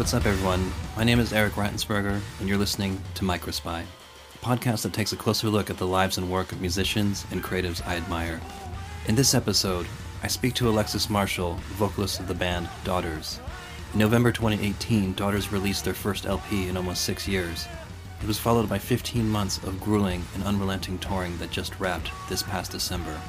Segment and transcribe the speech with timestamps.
[0.00, 0.72] what's up, everyone?
[0.96, 5.16] My name is Eric Rattensberger, and you're listening to Microspy, a podcast that takes a
[5.16, 8.40] closer look at the lives and work of musicians and creatives I admire.
[9.08, 9.86] In this episode,
[10.22, 13.40] I speak to Alexis Marshall, vocalist of the band Daughters.
[13.92, 17.68] In November 2018, Daughters released their first LP in almost six years.
[18.22, 22.42] It was followed by 15 months of grueling and unrelenting touring that just wrapped this
[22.42, 23.20] past December.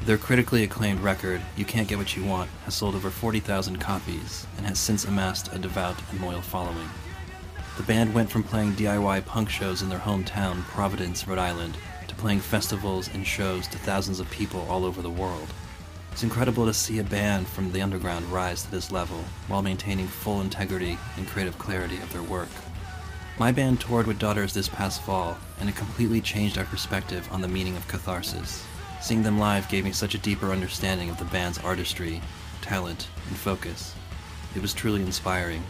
[0.00, 4.46] Their critically acclaimed record, You Can't Get What You Want, has sold over 40,000 copies
[4.56, 6.88] and has since amassed a devout and loyal following.
[7.76, 11.76] The band went from playing DIY punk shows in their hometown, Providence, Rhode Island,
[12.08, 15.48] to playing festivals and shows to thousands of people all over the world.
[16.10, 20.06] It's incredible to see a band from the underground rise to this level while maintaining
[20.06, 22.50] full integrity and creative clarity of their work.
[23.38, 27.40] My band toured with Daughters this past fall, and it completely changed our perspective on
[27.40, 28.66] the meaning of catharsis.
[29.02, 32.22] Seeing them live gave me such a deeper understanding of the band's artistry,
[32.60, 33.96] talent, and focus.
[34.54, 35.64] It was truly inspiring.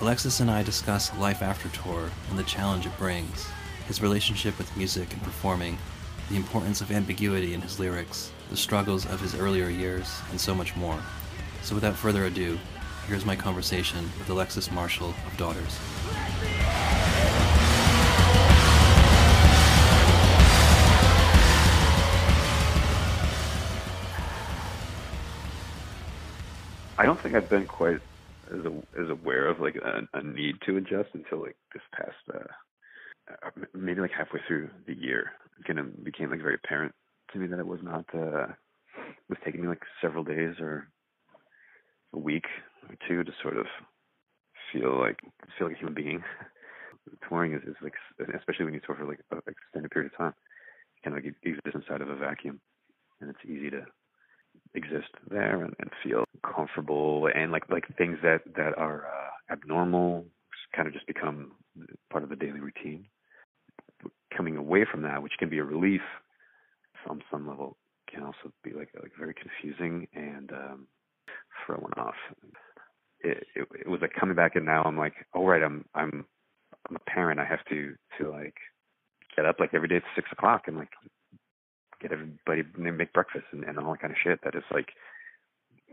[0.00, 3.46] Alexis and I discuss life after tour and the challenge it brings,
[3.86, 5.76] his relationship with music and performing,
[6.30, 10.54] the importance of ambiguity in his lyrics, the struggles of his earlier years, and so
[10.54, 10.98] much more.
[11.60, 12.58] So without further ado,
[13.06, 15.78] here's my conversation with Alexis Marshall of Daughters.
[26.98, 28.00] I don't think I've been quite
[28.52, 28.60] as
[29.00, 32.70] as aware of like a, a need to adjust until like this past uh,
[33.46, 35.32] uh maybe like halfway through the year.
[35.58, 36.94] It kind of became like very apparent
[37.32, 38.46] to me that it was not uh
[39.28, 40.88] was taking me like several days or
[42.14, 42.46] a week
[42.88, 43.66] or two to sort of
[44.72, 45.18] feel like
[45.58, 46.22] feel like a human being.
[47.28, 47.94] Touring is, is like
[48.36, 50.34] especially when you tour for like an extended period of time,
[51.04, 52.60] kind of like exist inside of a vacuum,
[53.20, 53.86] and it's easy to
[54.74, 60.26] exist there and, and feel comfortable and like like things that that are uh, abnormal
[60.74, 61.52] kind of just become
[62.10, 63.06] part of the daily routine.
[64.36, 66.02] Coming away from that, which can be a relief
[67.04, 67.76] from some level,
[68.12, 70.86] can also be like like very confusing and um,
[71.64, 72.14] throwing off.
[73.20, 76.26] It, it it was like coming back and now I'm like, oh right, I'm I'm
[76.88, 77.40] I'm a parent.
[77.40, 78.54] I have to to like
[79.34, 80.90] get up like every day at six o'clock and like
[82.00, 84.88] get everybody make breakfast and, and all that kind of shit that is like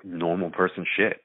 [0.03, 1.21] normal person shit.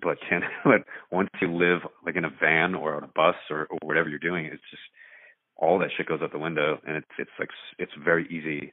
[0.00, 3.66] But can but once you live like in a van or on a bus or,
[3.70, 4.82] or whatever you're doing, it's just
[5.56, 8.72] all that shit goes out the window, and it's it's like it's very easy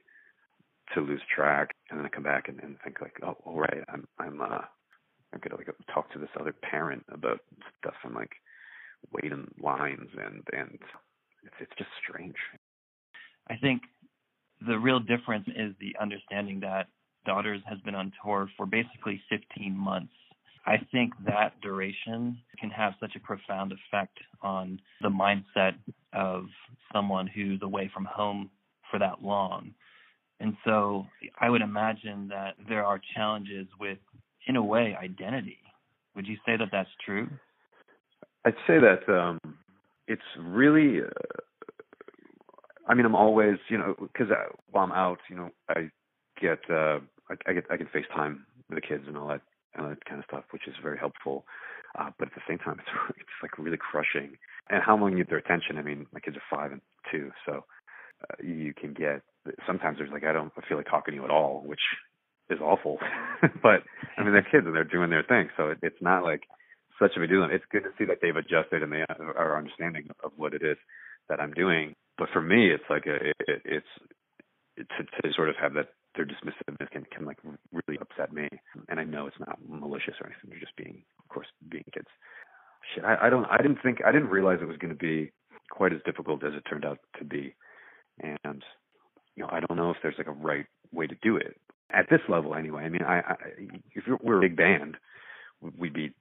[0.94, 3.82] to lose track, and then I come back and, and think like, oh, all right,
[3.88, 4.60] I'm I'm uh
[5.32, 7.40] I'm gonna like talk to this other parent about
[7.80, 8.32] stuff and like
[9.12, 10.78] waiting lines and and
[11.42, 12.36] it's it's just strange.
[13.48, 13.82] I think
[14.66, 16.88] the real difference is the understanding that
[17.24, 20.12] Daughters has been on tour for basically 15 months.
[20.66, 25.74] I think that duration can have such a profound effect on the mindset
[26.12, 26.44] of
[26.92, 28.50] someone who's away from home
[28.90, 29.74] for that long.
[30.40, 31.06] And so
[31.40, 33.98] I would imagine that there are challenges with,
[34.46, 35.58] in a way, identity.
[36.16, 37.28] Would you say that that's true?
[38.44, 39.38] I'd say that um,
[40.06, 41.08] it's really uh,
[42.86, 44.28] I mean, I'm always, you know, because
[44.70, 45.90] while I'm out, you know, I
[46.40, 47.00] get, uh,
[47.30, 49.40] I, I get, I can FaceTime with the kids and all that,
[49.74, 51.44] and all that kind of stuff, which is very helpful.
[51.98, 54.36] Uh, but at the same time, it's it's like really crushing.
[54.68, 55.78] And how long you need their attention?
[55.78, 56.80] I mean, my kids are five and
[57.10, 57.64] two, so
[58.22, 59.22] uh, you can get.
[59.66, 61.80] Sometimes there's like I don't feel like talking to you at all, which
[62.50, 62.98] is awful.
[63.62, 63.82] but
[64.18, 66.42] I mean, they're kids and they're doing their thing, so it, it's not like
[66.98, 67.46] such a big deal.
[67.50, 70.76] It's good to see that they've adjusted and they are understanding of what it is
[71.28, 73.86] that I'm doing but for me, it's like a, it, it's
[74.76, 77.38] it, to, to sort of have that their dismissiveness can can like
[77.72, 78.48] really upset me,
[78.88, 80.50] and I know it's not malicious or anything.
[80.50, 82.06] They're just being, of course, being kids.
[82.94, 85.32] Shit, I, I don't, I didn't think, I didn't realize it was going to be
[85.70, 87.54] quite as difficult as it turned out to be,
[88.20, 88.62] and
[89.34, 91.56] you know, I don't know if there's like a right way to do it
[91.90, 92.84] at this level anyway.
[92.84, 93.34] I mean, I, I
[93.94, 94.96] if we're a big band,
[95.78, 96.12] we'd be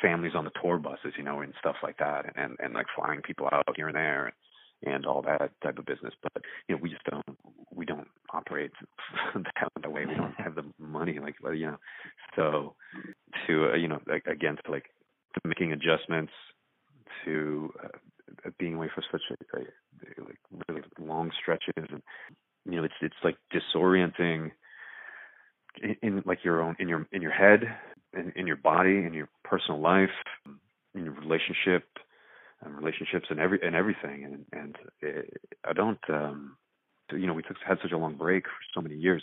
[0.00, 2.86] families on the tour buses, you know, and stuff like that, and and, and like
[2.96, 4.32] flying people out here and there
[4.84, 6.14] and all that type of business.
[6.22, 7.38] But you know, we just don't
[7.72, 8.72] we don't operate
[9.34, 10.06] that way.
[10.06, 11.76] We don't have the money, like you know.
[12.36, 12.74] So
[13.46, 14.86] to uh, you know, again, to like
[15.34, 16.32] to making adjustments
[17.24, 19.60] to uh, being away for such a, a
[20.24, 20.38] like
[20.68, 22.02] really long stretches, and
[22.64, 24.50] you know, it's it's like disorienting
[25.82, 27.60] in, in like your own in your in your head,
[28.14, 30.10] in, in your body, in your personal life,
[30.94, 31.84] in your relationship
[32.62, 36.56] and relationships and every and everything and and it, I don't um
[37.12, 39.22] you know we took had such a long break for so many years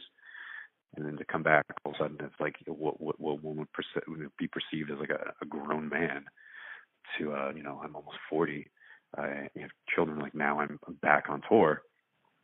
[0.96, 3.58] and then to come back all of a sudden it's like what what what one
[3.58, 6.26] would, perce- would be perceived as like a, a grown man
[7.18, 8.68] to uh, you know I'm almost 40.
[9.18, 10.20] I have children.
[10.20, 11.82] Like now I'm, I'm back on tour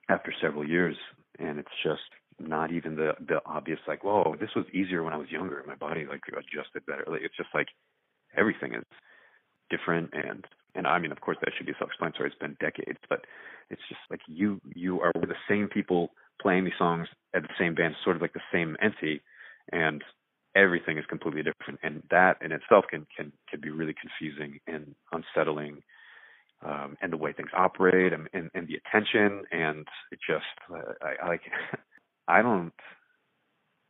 [0.10, 0.96] after several years,
[1.40, 2.02] and it's just
[2.40, 5.64] not even the the obvious like, whoa, this was easier when I was younger.
[5.66, 7.06] My body like adjusted better.
[7.08, 7.68] Like it's just like
[8.38, 8.84] everything is
[9.70, 10.46] different and
[10.76, 12.30] and I mean of course that should be self explanatory.
[12.30, 13.22] It's been decades, but
[13.70, 16.12] it's just like you you are with the same people
[16.42, 19.22] playing these songs at the same band, sort of like the same entity
[19.72, 20.04] and
[20.58, 24.96] everything is completely different and that in itself can can can be really confusing and
[25.12, 25.82] unsettling
[26.66, 30.94] um and the way things operate and and, and the attention and it just uh,
[31.02, 31.42] I, I like
[32.28, 32.74] I don't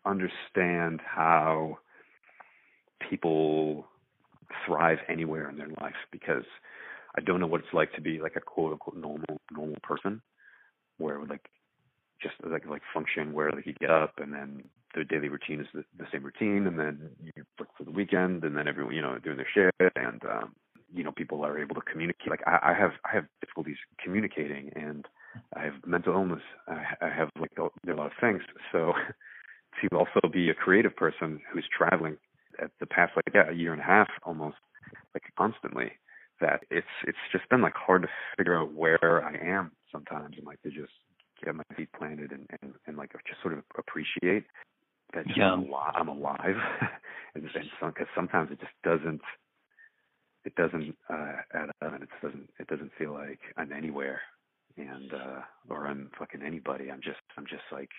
[0.06, 1.78] understand how
[3.10, 3.86] people
[4.66, 6.46] thrive anywhere in their life because
[7.18, 10.22] I don't know what it's like to be like a quote unquote normal normal person
[10.98, 11.48] where like
[12.22, 14.64] just like like function where like you get up and then
[14.96, 18.44] the daily routine is the, the same routine and then you work for the weekend
[18.44, 20.54] and then everyone you know doing their shit and um
[20.94, 22.30] you know people are able to communicate.
[22.30, 25.06] Like I, I have I have difficulties communicating and
[25.56, 26.42] I have mental illness.
[26.68, 28.42] I, I have like a, a lot of things.
[28.72, 28.94] So
[29.82, 32.18] to also be a creative person who's traveling
[32.62, 34.58] at the past like yeah, a year and a half almost
[35.14, 35.92] like constantly
[36.40, 38.08] that it's it's just been like hard to
[38.38, 40.94] figure out where I am sometimes and like to just
[41.44, 44.46] get my feet planted and and, and like just sort of appreciate
[45.14, 45.54] that just yeah.
[45.54, 46.56] I'm, alive, I'm alive.
[47.36, 49.22] And, and some, cause sometimes it just doesn't
[50.44, 54.22] it doesn't uh add up and it doesn't it doesn't feel like I'm anywhere.
[54.76, 56.90] And uh or I'm fucking anybody.
[56.90, 57.92] I'm just I'm just like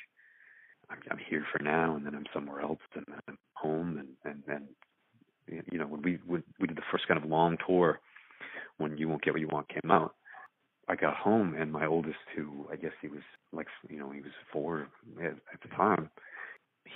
[0.90, 4.08] I'm, I'm here for now, and then I'm somewhere else, and then I'm home, and
[4.24, 4.68] and then
[5.70, 8.00] you know when we when we did the first kind of long tour,
[8.78, 10.14] when you won't get what you want came out,
[10.88, 14.20] I got home, and my oldest, who I guess he was like you know he
[14.20, 14.88] was four
[15.20, 16.10] at, at the time,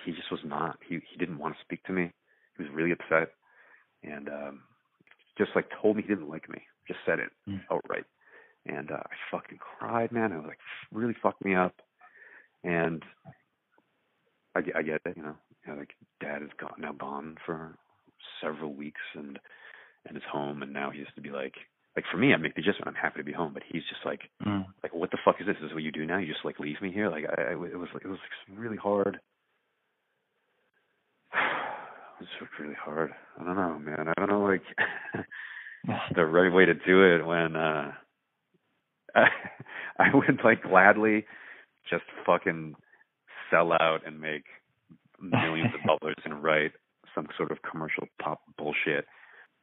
[0.05, 2.11] he just was not he he didn't want to speak to me.
[2.57, 3.33] He was really upset,
[4.03, 4.61] and um
[5.39, 6.63] just like told me he didn't like me.
[6.89, 7.61] Just said it mm.
[7.71, 8.05] outright,
[8.67, 10.33] and uh, I fucking cried, man.
[10.33, 10.59] It was like
[10.91, 11.75] really fucked me up,
[12.65, 13.03] and
[14.55, 15.37] I, I get it, you know.
[15.67, 15.91] You know, like
[16.21, 17.77] dad is gone now gone for
[18.41, 19.39] several weeks and
[20.07, 21.55] and is home and now he has to be like
[21.97, 24.05] like for me I make the adjustment I'm happy to be home but he's just
[24.05, 24.65] like mm.
[24.83, 25.57] like what the fuck is this?
[25.57, 26.19] Is this what you do now?
[26.19, 27.11] You just like leave me here?
[27.11, 28.19] Like I, I it was like it was
[28.55, 29.19] really hard.
[32.21, 33.11] It was really hard.
[33.37, 34.07] I don't know, man.
[34.07, 34.63] I don't know like
[36.15, 37.91] the right way to do it when uh
[39.15, 39.27] I,
[39.99, 41.27] I would like gladly
[41.91, 42.75] just fucking
[43.51, 44.45] sell out and make
[45.21, 46.73] millions of dollars and write
[47.15, 49.07] some sort of commercial pop bullshit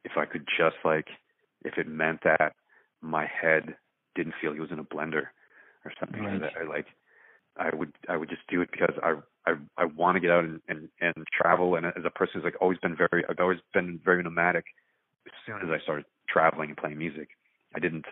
[0.04, 1.06] if I could just like
[1.64, 2.54] if it meant that
[3.00, 3.76] my head
[4.14, 5.24] didn't feel he was in a blender
[5.84, 6.40] or something right.
[6.40, 6.60] like that.
[6.60, 6.86] I like
[7.56, 9.14] I would I would just do it because I
[9.46, 12.44] I I want to get out and, and and travel and as a person who's
[12.44, 14.64] like always been very I've always been very nomadic.
[15.26, 17.28] As soon as I started traveling and playing music,
[17.74, 18.06] I didn't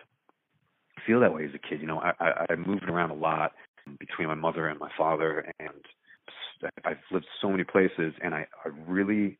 [1.05, 1.81] feel that way as a kid.
[1.81, 3.53] You know, I I, I moved around a lot
[3.99, 5.83] between my mother and my father and
[6.83, 9.37] I've lived so many places and I, I really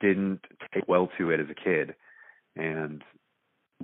[0.00, 0.40] didn't
[0.74, 1.94] take well to it as a kid
[2.56, 3.02] and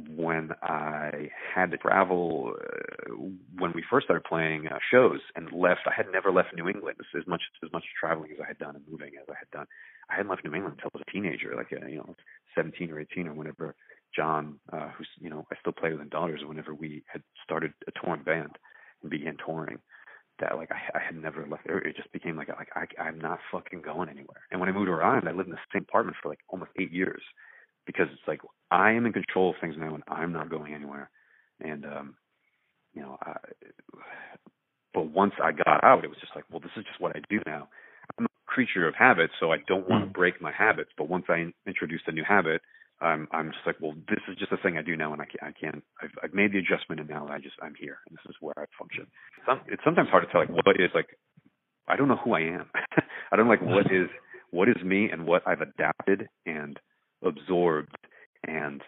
[0.09, 3.15] when I had to travel uh,
[3.59, 6.99] when we first started playing uh, shows and left I had never left New England
[7.17, 9.67] as much as much traveling as I had done and moving as I had done
[10.11, 12.14] I hadn't left New England until I was a teenager like uh, you know
[12.55, 13.75] 17 or 18 or whenever
[14.14, 17.73] Jon uh who's you know I still play with in daughters whenever we had started
[17.87, 18.59] a touring band
[19.02, 19.78] and began touring
[20.40, 21.67] that like I, I had never left.
[21.67, 24.43] It just became like like I, I'm not fucking going anywhere.
[24.50, 26.38] And when I moved to Rhode Island, I lived in the same apartment for like
[26.49, 27.23] almost eight years
[27.88, 28.40] because it's like
[28.71, 31.11] I am in control of things now and I'm not going anywhere.
[31.59, 32.14] And um,
[32.92, 33.33] you know, I,
[34.92, 37.21] but once I got out, it was just like, well, this is just what I
[37.30, 37.68] do now.
[38.18, 40.12] I'm a creature of habit, so I don't want to mm.
[40.12, 40.90] break my habits.
[40.99, 42.61] But once I introduced a new habit,
[43.00, 45.25] I'm I'm just like, well, this is just a thing I do now, and I
[45.25, 45.42] can't.
[45.42, 48.28] I can't I've, I've made the adjustment, and now I just I'm here, and this
[48.28, 49.07] is where I function.
[49.47, 51.16] Some, it's sometimes hard to tell, like what is like.
[51.88, 52.66] I don't know who I am.
[53.33, 54.09] I don't like what is
[54.50, 56.78] what is me and what I've adapted and
[57.25, 57.97] absorbed,
[58.47, 58.83] and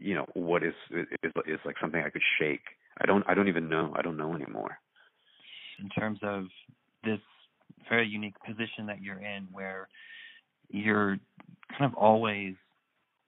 [0.00, 2.64] you know what is is is like something I could shake.
[3.00, 3.94] I don't I don't even know.
[3.96, 4.78] I don't know anymore.
[5.78, 6.44] In terms of
[7.04, 7.20] this
[7.88, 9.88] very unique position that you're in, where
[10.70, 11.18] you're
[11.70, 12.54] kind of always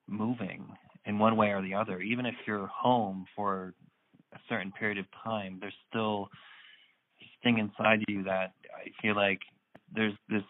[0.08, 0.66] moving
[1.04, 2.00] in one way or the other.
[2.00, 3.74] Even if you're home for
[4.32, 6.28] a certain period of time, there's still
[7.20, 9.40] this thing inside you that I feel like
[9.94, 10.42] there's this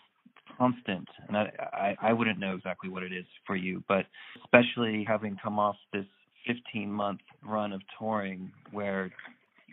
[0.58, 4.06] constant, and I, I, I wouldn't know exactly what it is for you, but
[4.44, 6.04] especially having come off this
[6.46, 9.10] 15 month run of touring where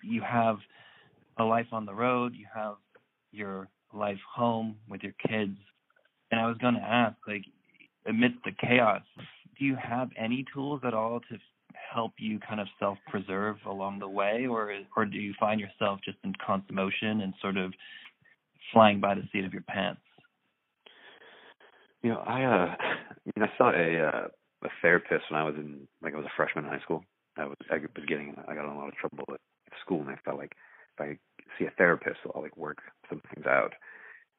[0.03, 0.57] you have
[1.37, 2.75] a life on the road, you have
[3.31, 5.57] your life home with your kids.
[6.31, 7.43] And I was going to ask, like,
[8.07, 9.01] amidst the chaos
[9.57, 11.37] do you have any tools at all to
[11.93, 16.17] help you kind of self-preserve along the way, or or do you find yourself just
[16.23, 17.73] in constant motion and sort of
[18.73, 20.01] flying by the seat of your pants?
[22.05, 22.75] You know, I uh,
[23.25, 24.27] you know, I saw a uh,
[24.63, 27.03] a therapist when I was in like I was a freshman in high school.
[27.38, 29.41] I was I was getting I got in a lot of trouble at
[29.81, 30.53] school, and I felt like
[30.97, 31.17] if I
[31.57, 33.74] see a therapist, I'll like work some things out.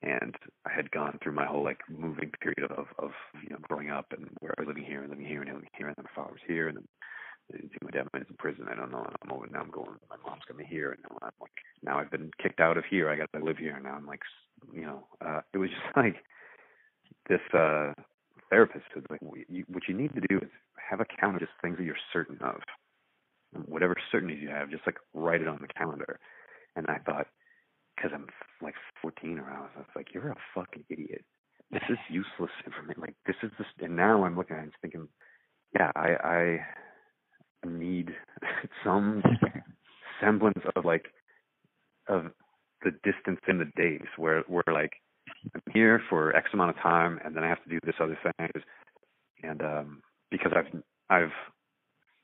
[0.02, 3.90] And I had gone through my whole like moving period of of you know growing
[3.90, 6.06] up and where I was living here and living here and living here, and then
[6.06, 8.66] my father was here, and then my dad went in prison.
[8.70, 9.06] I don't know.
[9.22, 9.60] I'm over now.
[9.62, 9.96] I'm going.
[10.10, 13.10] My mom's me here, and now I'm like now I've been kicked out of here.
[13.10, 14.22] I got to live here, and now I'm like
[14.74, 15.06] you know.
[15.24, 16.16] uh It was just like
[17.28, 17.92] this uh
[18.50, 20.50] therapist said like what you need to do is
[20.90, 22.60] have a of just things that you're certain of.
[23.66, 26.18] Whatever certainties you have just like write it on the calendar.
[26.76, 27.26] And i thought
[27.96, 28.26] because i'm
[28.62, 31.24] like 14 or I was, I was like you're a fucking idiot.
[31.70, 34.72] This is useless information like this is just and now i'm looking at it and
[34.82, 35.08] thinking
[35.74, 36.58] yeah i
[37.64, 38.10] i need
[38.84, 39.22] some
[40.20, 41.06] semblance of like
[42.08, 42.26] of
[42.82, 44.92] the distance in the days where where like
[45.54, 48.18] I'm here for X amount of time, and then I have to do this other
[48.22, 48.50] thing,
[49.42, 51.32] and um, because I've I've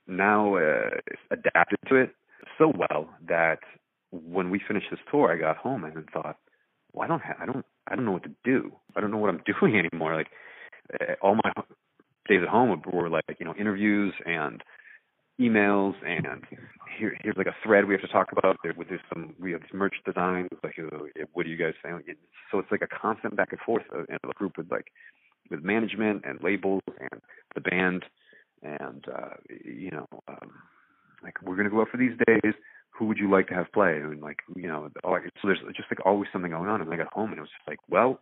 [0.06, 0.90] now uh,
[1.30, 2.14] adapted to it
[2.58, 3.58] so well that
[4.10, 6.36] when we finished this tour, I got home and thought,
[6.92, 8.72] well, I don't have, I don't I don't know what to do.
[8.96, 10.16] I don't know what I'm doing anymore.
[10.16, 10.28] Like
[11.00, 11.52] uh, all my
[12.28, 14.62] days at home were like you know interviews and
[15.40, 16.44] emails and
[16.98, 18.56] here here's like a thread we have to talk about.
[18.62, 20.98] There this some we have merch designs like uh,
[21.32, 22.16] what do you guys think?
[22.50, 24.86] So it's like a constant back and forth uh, in a group with like
[25.50, 27.20] with management and labels and
[27.54, 28.04] the band
[28.62, 29.34] and uh
[29.64, 30.52] you know um
[31.22, 32.54] like we're to go out for these days.
[32.98, 33.96] Who would you like to have play?
[33.96, 36.80] And like you know all, so there's just like always something going on.
[36.80, 38.20] And I got home and it was just like well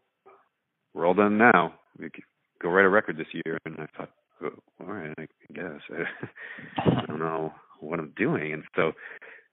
[0.95, 1.75] we're all done now.
[1.99, 2.25] We could
[2.63, 3.59] go write a record this year.
[3.65, 4.11] And I thought
[4.43, 5.81] all right, I guess.
[6.79, 8.53] I don't know what I'm doing.
[8.53, 8.93] And so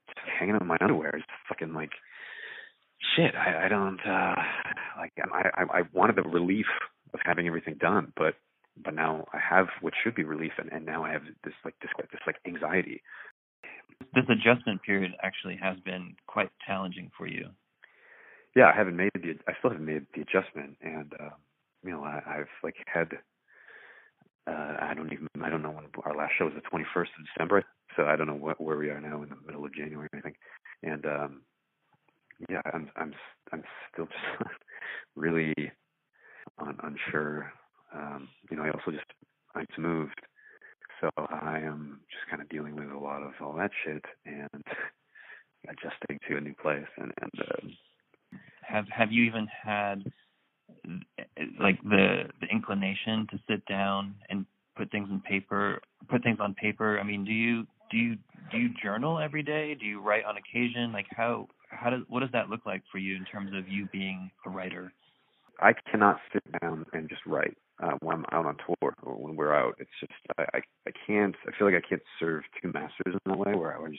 [0.08, 1.92] just hanging out in my underwear is fucking like
[3.16, 3.34] shit.
[3.36, 4.36] I, I don't uh
[4.98, 6.66] like I, I I wanted the relief
[7.14, 8.36] of having everything done, but
[8.84, 11.76] but now I have what should be relief and, and now I have this like
[11.82, 13.02] this this like anxiety.
[14.14, 17.48] This adjustment period actually has been quite challenging for you.
[18.56, 21.30] Yeah, I haven't made the I still haven't made the adjustment and uh
[21.84, 23.10] you know, I, I've like had
[24.48, 27.26] uh, I don't even I don't know when our last show was the 21st of
[27.36, 27.64] December,
[27.96, 30.22] so I don't know what, where we are now in the middle of January, I
[30.22, 30.36] think.
[30.84, 31.42] And um,
[32.50, 33.14] yeah, I'm I'm
[33.52, 34.06] I'm still
[34.40, 34.50] just
[35.16, 35.54] really
[36.60, 37.52] un, unsure.
[37.94, 39.06] Um, you know, I also just
[39.56, 40.20] I just moved,
[41.02, 44.50] so I am just kind of dealing with a lot of all that shit and
[45.70, 46.88] adjusting to a new place.
[46.98, 50.04] And, and uh, have have you even had
[51.60, 54.46] like the the inclination to sit down and
[54.76, 57.00] put things in paper put things on paper?
[57.00, 58.16] I mean do you do you
[58.52, 59.76] do you journal every day?
[59.76, 60.92] Do you write on occasion?
[60.94, 63.88] Like how how does what does that look like for you in terms of you
[63.92, 64.92] being a writer?
[65.60, 69.36] I cannot sit down and just write uh, when i'm out on tour or when
[69.36, 69.76] we're out.
[69.80, 73.20] It's just i i, I can't i feel like i can't serve two masters in
[73.26, 73.98] that way where i was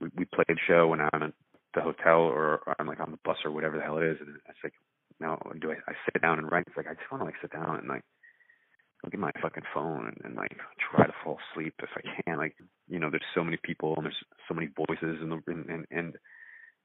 [0.00, 1.32] we, we play a show when i'm at
[1.74, 4.16] the hotel or, or i'm like on the bus or whatever the hell it is
[4.20, 4.74] and it's like
[5.20, 6.64] now do I, I sit down and write?
[6.66, 8.02] It's like I just want to like sit down and like
[9.04, 10.56] look at my fucking phone and, and like
[10.90, 12.38] try to fall asleep if I can.
[12.38, 12.56] Like
[12.88, 16.14] you know, there's so many people and there's so many voices and and and, and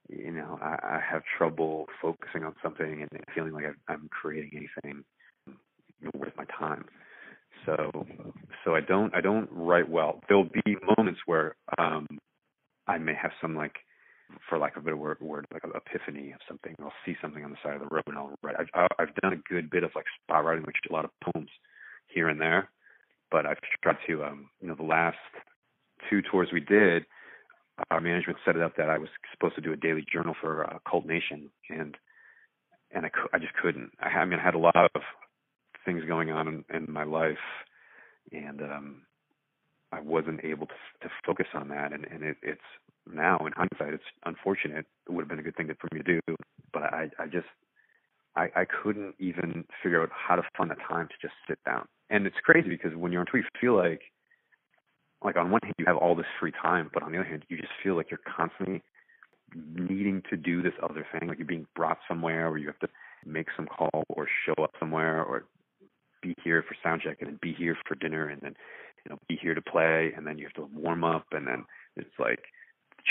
[0.09, 4.51] you know I, I have trouble focusing on something and feeling like i I'm creating
[4.55, 5.03] anything
[6.13, 6.85] worth my time.
[7.65, 8.05] So
[8.65, 10.21] so I don't I don't write well.
[10.27, 12.07] There'll be moments where um
[12.87, 13.75] I may have some like
[14.49, 16.75] for lack of a better word, word like an epiphany of something.
[16.79, 18.55] I'll see something on the side of the road and I'll write.
[18.59, 21.11] I've, I've done a good bit of like spot writing, which is a lot of
[21.33, 21.49] poems
[22.07, 22.69] here and there,
[23.31, 25.17] but I've tried to, um, you know, the last
[26.09, 27.05] two tours we did,
[27.89, 30.65] our management set it up that I was supposed to do a daily journal for
[30.65, 31.97] uh, Cult Nation, and
[32.91, 33.91] and I, I just couldn't.
[33.99, 35.01] I, I mean, I had a lot of
[35.85, 37.37] things going on in, in my life,
[38.31, 39.01] and um,
[39.91, 42.61] I wasn't able to to focus on that, and and it, it's
[43.11, 44.85] now in hindsight, it's unfortunate.
[45.07, 46.35] It would have been a good thing for me to do,
[46.71, 47.47] but I, I just,
[48.35, 51.85] I, I couldn't even figure out how to find the time to just sit down.
[52.09, 54.01] And it's crazy because when you're on tour, you feel like,
[55.23, 57.45] like on one hand you have all this free time, but on the other hand,
[57.49, 58.81] you just feel like you're constantly
[59.55, 62.89] needing to do this other thing, like you're being brought somewhere, or you have to
[63.25, 65.45] make some call, or show up somewhere, or
[66.21, 68.55] be here for sound check, and then be here for dinner, and then
[69.05, 71.65] you know be here to play, and then you have to warm up, and then
[71.95, 72.39] it's like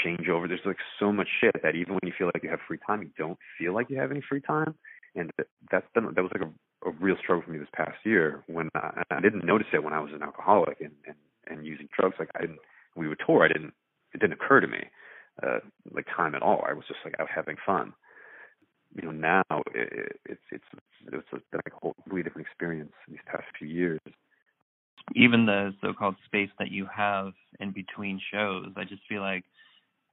[0.05, 0.49] changeover.
[0.49, 3.03] There's like so much shit that even when you feel like you have free time,
[3.03, 4.75] you don't feel like you have any free time.
[5.15, 5.31] And
[5.71, 8.69] that's been that was like a, a real struggle for me this past year when
[8.75, 11.17] I, I didn't notice it when I was an alcoholic and and
[11.49, 12.17] and using drugs.
[12.19, 12.61] Like I didn't,
[12.97, 13.45] we would tour.
[13.45, 13.75] I didn't.
[14.15, 14.85] It didn't occur to me,
[15.43, 15.61] uh,
[15.95, 16.65] like time at all.
[16.69, 17.95] I was just like out having fun.
[18.95, 19.43] You know, now
[19.75, 20.65] it, it, it's it's
[21.13, 24.01] it's been like a whole completely different experience these past few years.
[25.15, 29.45] Even the so-called space that you have in between shows, I just feel like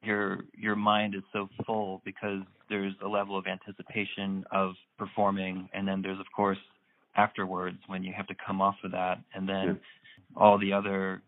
[0.02, 5.88] your your mind is so full because there's a level of anticipation of performing and
[5.88, 6.58] then there's of course
[7.16, 9.74] afterwards when you have to come off of that and then yeah.
[10.38, 11.22] all the other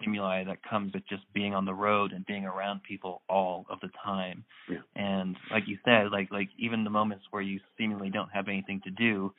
[0.00, 3.78] stimuli that comes with just being on the road and being around people all of
[3.80, 4.78] the time yeah.
[4.96, 8.80] and like you said like like even the moments where you seemingly don't have anything
[8.84, 9.32] to do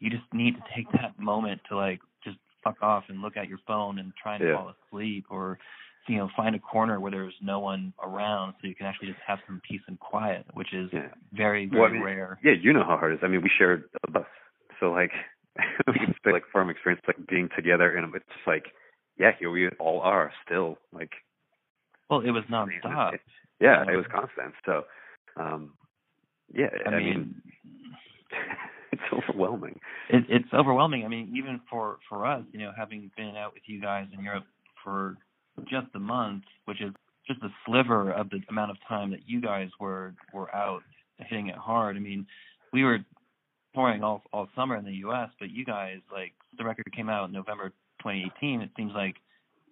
[0.00, 3.48] you just need to take that moment to like just fuck off and look at
[3.48, 4.56] your phone and try and yeah.
[4.56, 5.58] fall asleep or
[6.08, 9.20] you know find a corner where there's no one around so you can actually just
[9.26, 11.08] have some peace and quiet which is yeah.
[11.32, 12.38] very very well, I mean, rare.
[12.42, 13.20] yeah you know how hard it is.
[13.22, 14.26] I mean we shared a bus.
[14.80, 15.12] So like
[15.86, 18.66] we can say like from experience like being together and it's just like
[19.18, 21.12] yeah here we all are still like
[22.08, 23.14] well it was nonstop.
[23.14, 23.20] it,
[23.60, 24.54] yeah it was constant.
[24.64, 24.82] So
[25.36, 25.72] um
[26.52, 27.34] yeah i, I mean, mean
[28.92, 29.80] it's overwhelming.
[30.10, 31.04] It, it's overwhelming.
[31.04, 34.24] I mean even for for us you know having been out with you guys in
[34.24, 34.44] europe
[34.82, 35.16] for
[35.68, 36.92] just a month, which is
[37.26, 40.82] just a sliver of the amount of time that you guys were were out
[41.18, 41.96] hitting it hard.
[41.96, 42.26] I mean,
[42.72, 42.98] we were
[43.74, 47.28] touring all all summer in the U.S., but you guys like the record came out
[47.28, 48.62] in November 2018.
[48.62, 49.16] It seems like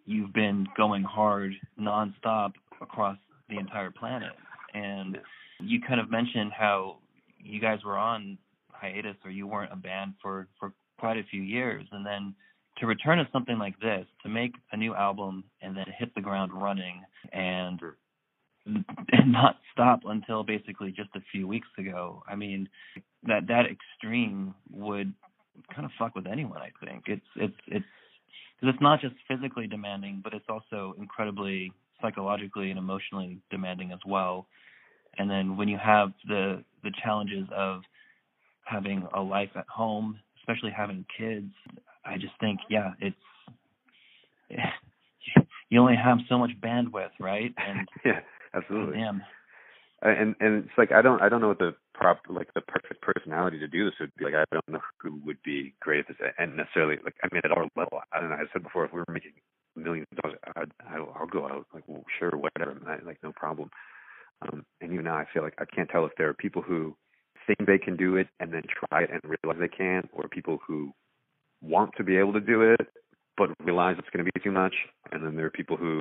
[0.04, 3.16] you've been going hard nonstop across
[3.48, 4.32] the entire planet.
[4.74, 5.18] And
[5.60, 6.98] you kind of mentioned how
[7.38, 8.38] you guys were on
[8.70, 12.34] hiatus or you weren't a band for for quite a few years, and then
[12.78, 16.20] to return to something like this, to make a new album and then hit the
[16.20, 17.02] ground running
[17.32, 17.80] and
[18.66, 22.22] and not stop until basically just a few weeks ago.
[22.28, 22.68] I mean,
[23.24, 25.12] that that extreme would
[25.74, 26.60] kind of fuck with anyone.
[26.60, 27.84] I think it's it's it's
[28.60, 34.00] because it's not just physically demanding, but it's also incredibly psychologically and emotionally demanding as
[34.06, 34.46] well.
[35.18, 37.82] And then when you have the the challenges of
[38.64, 41.52] having a life at home, especially having kids,
[42.06, 43.16] I just think, yeah, it's
[45.70, 47.52] you only have so much bandwidth, right?
[47.56, 48.20] And yeah,
[48.54, 48.98] absolutely.
[48.98, 49.22] Damn.
[50.02, 53.00] And and it's like I don't I don't know what the prop like the perfect
[53.00, 54.26] personality to do this would be.
[54.26, 57.40] Like I don't know who would be great at this, and necessarily like I mean
[57.44, 58.00] at our level.
[58.12, 58.36] I don't know.
[58.36, 59.32] I said before, if we were making
[59.74, 63.32] millions of dollars, I'd, I'll, I'll go out like well, sure, whatever, I, like no
[63.32, 63.70] problem.
[64.42, 66.94] Um, and even now, I feel like I can't tell if there are people who
[67.46, 70.58] think they can do it and then try it and realize they can't, or people
[70.66, 70.92] who
[71.62, 72.80] want to be able to do it,
[73.36, 74.74] but realize it's going to be too much.
[75.12, 76.00] And then there are people who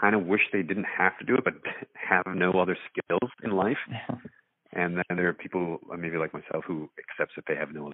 [0.00, 1.54] kind of wish they didn't have to do it, but
[1.94, 3.78] have no other skills in life.
[4.72, 7.86] and then there are people, maybe like myself, who accepts that they have no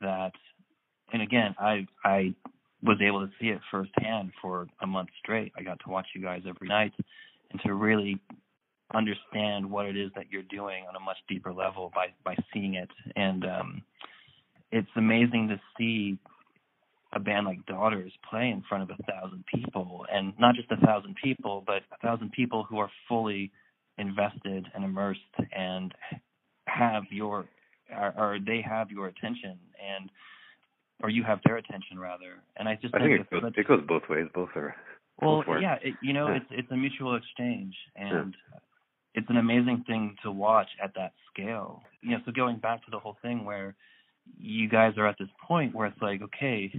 [0.00, 0.32] that
[1.12, 2.34] and again i i
[2.82, 5.52] was able to see it firsthand for a month straight.
[5.56, 6.92] I got to watch you guys every night
[7.50, 8.20] and to really
[8.94, 12.74] understand what it is that you're doing on a much deeper level by by seeing
[12.74, 13.82] it and um
[14.70, 16.18] it's amazing to see
[17.14, 20.76] a band like Daughters play in front of a thousand people and not just a
[20.84, 23.50] thousand people but a thousand people who are fully
[23.96, 25.20] invested and immersed
[25.56, 25.94] and
[26.66, 27.46] have your
[27.96, 30.10] or, or they have your attention and
[31.02, 32.42] or you have their attention rather.
[32.56, 34.26] And I just I think, think it goes, it goes both ways.
[34.34, 34.74] Both are.
[35.20, 36.36] Well, both yeah, it, you know, yeah.
[36.36, 38.58] it's it's a mutual exchange, and yeah.
[39.14, 41.82] it's an amazing thing to watch at that scale.
[42.00, 43.74] You know, so going back to the whole thing where
[44.38, 46.72] you guys are at this point where it's like, okay,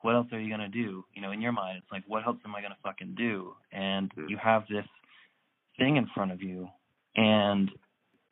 [0.00, 1.04] what else are you gonna do?
[1.14, 3.54] You know, in your mind, it's like, what else am I gonna fucking do?
[3.72, 4.28] And mm-hmm.
[4.28, 4.86] you have this
[5.78, 6.68] thing in front of you,
[7.16, 7.70] and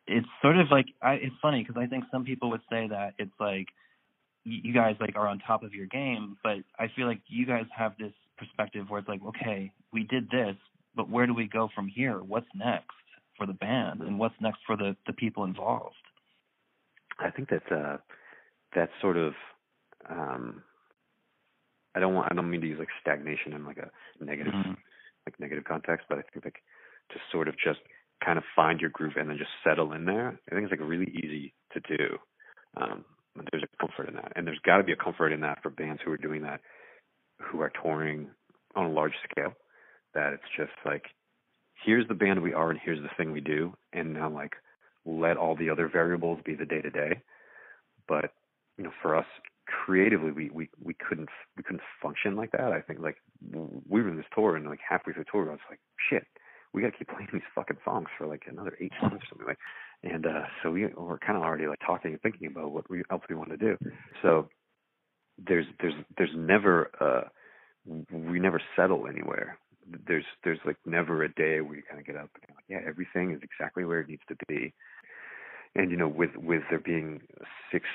[0.06, 3.14] it's sort of like I, it's funny because I think some people would say that
[3.18, 3.66] it's like
[4.44, 7.64] you guys like are on top of your game, but I feel like you guys
[7.76, 10.54] have this perspective where it's like, okay, we did this,
[10.94, 12.18] but where do we go from here?
[12.18, 12.94] What's next
[13.36, 15.94] for the band, and what's next for the the people involved?
[17.18, 17.96] I think that's uh,
[18.74, 19.32] that sort of
[20.08, 20.62] um,
[21.94, 23.90] I don't want I don't mean to use like stagnation in like a
[24.24, 24.72] negative mm-hmm.
[25.26, 26.62] like negative context, but I think like
[27.10, 27.80] to sort of just
[28.24, 30.38] kind of find your groove and then just settle in there.
[30.50, 32.16] I think it's like really easy to do.
[32.76, 33.04] Um,
[33.50, 35.70] there's a comfort in that, and there's got to be a comfort in that for
[35.70, 36.60] bands who are doing that,
[37.40, 38.28] who are touring
[38.74, 39.52] on a large scale.
[40.14, 41.04] That it's just like,
[41.84, 44.54] here's the band we are, and here's the thing we do, and now like
[45.04, 47.20] let all the other variables be the day to day.
[48.08, 48.32] But
[48.78, 49.26] you know, for us
[49.66, 52.72] creatively, we we we couldn't we couldn't function like that.
[52.72, 53.16] I think like
[53.52, 56.26] we were in this tour, and like halfway through the tour, I was like, shit,
[56.76, 59.46] we got to keep playing these fucking songs for like another eight months or something
[59.48, 59.58] like.
[60.04, 63.02] And uh, so we were kind of already like talking and thinking about what we,
[63.10, 63.76] else we want to do.
[64.22, 64.48] So
[65.44, 67.28] there's there's there's never uh
[68.12, 69.58] we never settle anywhere.
[70.06, 72.80] There's there's like never a day where you kind of get up and like yeah
[72.86, 74.72] everything is exactly where it needs to be.
[75.74, 77.22] And you know with with there being
[77.72, 77.86] six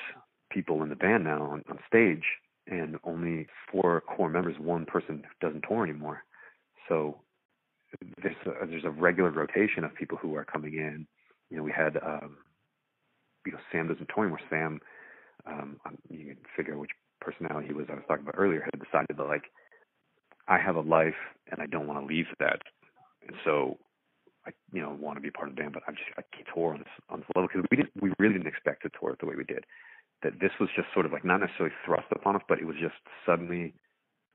[0.50, 2.24] people in the band now on, on stage
[2.66, 6.22] and only four core members, one person doesn't tour anymore.
[6.88, 7.20] So
[8.22, 11.06] there's a, there's a regular rotation of people who are coming in.
[11.50, 12.38] You know, we had um,
[13.46, 14.40] you know Sam doesn't tour anymore.
[14.48, 14.80] Sam,
[15.46, 15.78] um,
[16.08, 17.86] you can figure out which personality he was.
[17.90, 18.62] I was talking about earlier.
[18.62, 19.44] Had decided that like
[20.48, 21.18] I have a life
[21.50, 22.60] and I don't want to leave that,
[23.26, 23.78] and so
[24.46, 26.48] I you know want to be part of the band, but I just I can't
[26.54, 29.10] tour on this on this level because we didn't we really didn't expect to tour
[29.10, 29.64] it the way we did.
[30.22, 32.76] That this was just sort of like not necessarily thrust upon us, but it was
[32.80, 32.94] just
[33.26, 33.74] suddenly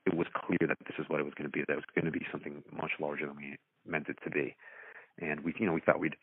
[0.08, 1.62] it was clear that this is what it was going to be.
[1.67, 4.56] That it was going to be something much larger than we meant it to be.
[5.20, 6.15] And we, you know, we thought we'd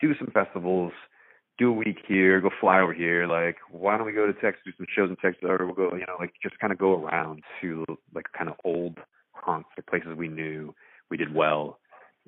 [0.00, 0.92] do some festivals,
[1.58, 3.26] do a week here, go fly over here.
[3.26, 5.94] Like, why don't we go to Texas, do some shows in Texas, or we'll go,
[5.94, 8.98] you know, like just kind of go around to like kind of old
[9.32, 10.74] haunts, like places we knew
[11.10, 11.78] we did well,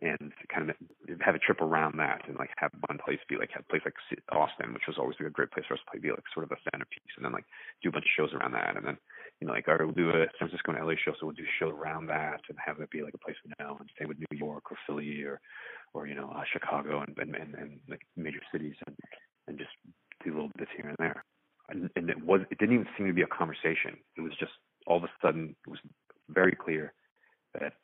[0.03, 0.77] and kind of
[1.21, 3.83] have a trip around that and like have one place be like have a place
[3.85, 3.95] like
[4.33, 6.45] Austin, which was always like a great place for us to play, be like sort
[6.45, 7.45] of a centerpiece, and then like
[7.83, 8.97] do a bunch of shows around that, and then
[9.41, 11.43] you know like right, we'll do a San Francisco and LA show, so we'll do
[11.43, 14.09] a show around that and have it be like a place we know, and same
[14.09, 15.41] with New York or Philly or
[15.95, 18.97] or you know uh, Chicago and, and and and like major cities and
[19.49, 19.71] and just
[20.25, 21.25] do little bits here and there.
[21.69, 23.97] And, and it was it didn't even seem to be a conversation.
[24.17, 24.53] It was just
[24.87, 25.81] all of a sudden it was
[26.29, 26.93] very clear
[27.59, 27.75] that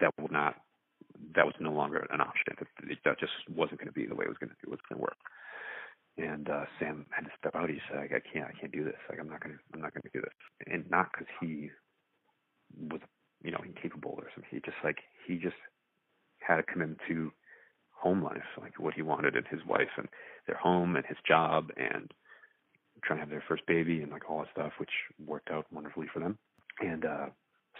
[0.00, 0.56] that would not
[1.34, 2.54] that was no longer an option.
[2.58, 4.80] That, that just wasn't going to be the way it was going to it was
[4.88, 5.18] going to work.
[6.18, 7.68] And uh, Sam had to step out.
[7.68, 8.96] He said, "I can't, I can't do this.
[9.08, 10.32] Like, I'm not going to, I'm not to do this."
[10.66, 11.70] And not because he
[12.90, 13.00] was,
[13.42, 14.48] you know, incapable or something.
[14.50, 15.56] He just like he just
[16.40, 17.32] had a commitment to
[17.90, 20.08] home life, like what he wanted, and his wife, and
[20.46, 22.12] their home, and his job, and
[23.04, 24.90] trying to have their first baby, and like all that stuff, which
[25.26, 26.38] worked out wonderfully for them.
[26.80, 27.26] And uh,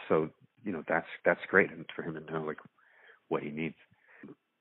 [0.09, 0.29] so,
[0.65, 2.59] you know, that's that's great, and for him to know like
[3.29, 3.77] what he needs.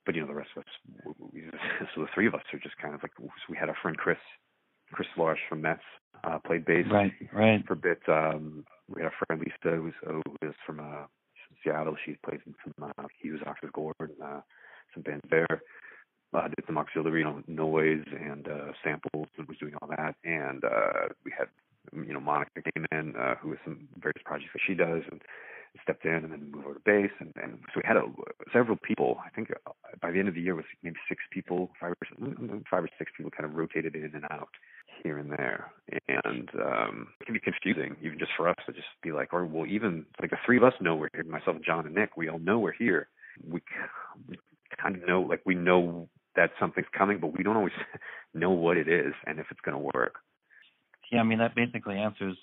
[0.06, 1.44] But you know, the rest of us, we,
[1.96, 3.14] so the three of us are just kind of like
[3.50, 4.18] we had our friend Chris,
[4.92, 5.82] Chris Slorach from Metz,
[6.24, 7.66] uh, played bass right, right.
[7.66, 8.02] for a bit.
[8.08, 11.06] Um, we had a friend Lisa, who's who is from uh,
[11.64, 11.96] Seattle.
[12.06, 12.74] She plays some.
[12.82, 14.42] uh, Hughes, Oxford Gordon, uh,
[14.94, 15.62] some bands there.
[16.34, 20.16] Uh, did some auxiliary you know, noise and uh, samples and was doing all that.
[20.26, 21.48] And uh, we had,
[21.94, 25.22] you know, Monica came in, uh, who has some various projects that she does, and
[25.84, 28.04] stepped in and then moved over to bass, and, and so we had a,
[28.54, 29.18] several people.
[29.26, 32.28] I think uh, by the end of the year, was maybe six people, five or
[32.28, 34.50] mm, five or six people, kind of rotated in and out
[35.04, 35.72] here and there,
[36.08, 39.46] and um, it can be confusing even just for us to just be like, or
[39.46, 42.18] well, even like the three of us know we're here, myself, Jon, and Nick.
[42.18, 43.08] We all know we're here.
[43.46, 43.62] We,
[44.28, 44.38] we
[44.82, 47.74] kind of know, like we know that something's coming, but we don't always
[48.34, 50.16] know what it is and if it's going to work.
[51.12, 52.38] Yeah, I mean that basically answers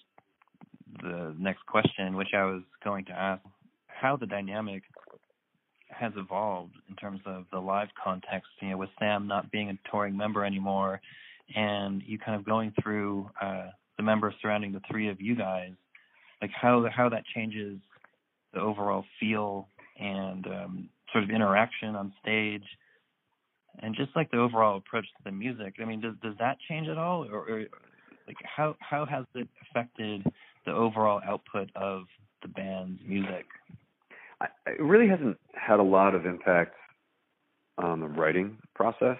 [1.00, 3.42] the next question, which I was going to ask,
[3.86, 4.82] how the dynamic
[5.88, 8.48] has evolved in terms of the live context.
[8.60, 11.00] You know, with Sam not being a touring member anymore,
[11.54, 15.72] and you kind of going through uh, the members surrounding the three of you guys,
[16.40, 17.78] like how how that changes
[18.52, 22.64] the overall feel and um, sort of interaction on stage,
[23.80, 25.74] and just like the overall approach to the music.
[25.80, 27.64] I mean, does does that change at all, or, or
[28.26, 30.26] like how how has it affected
[30.64, 32.04] the overall output of
[32.42, 33.46] the band's music?
[34.66, 36.74] it really hasn't had a lot of impact
[37.78, 39.18] on the writing process,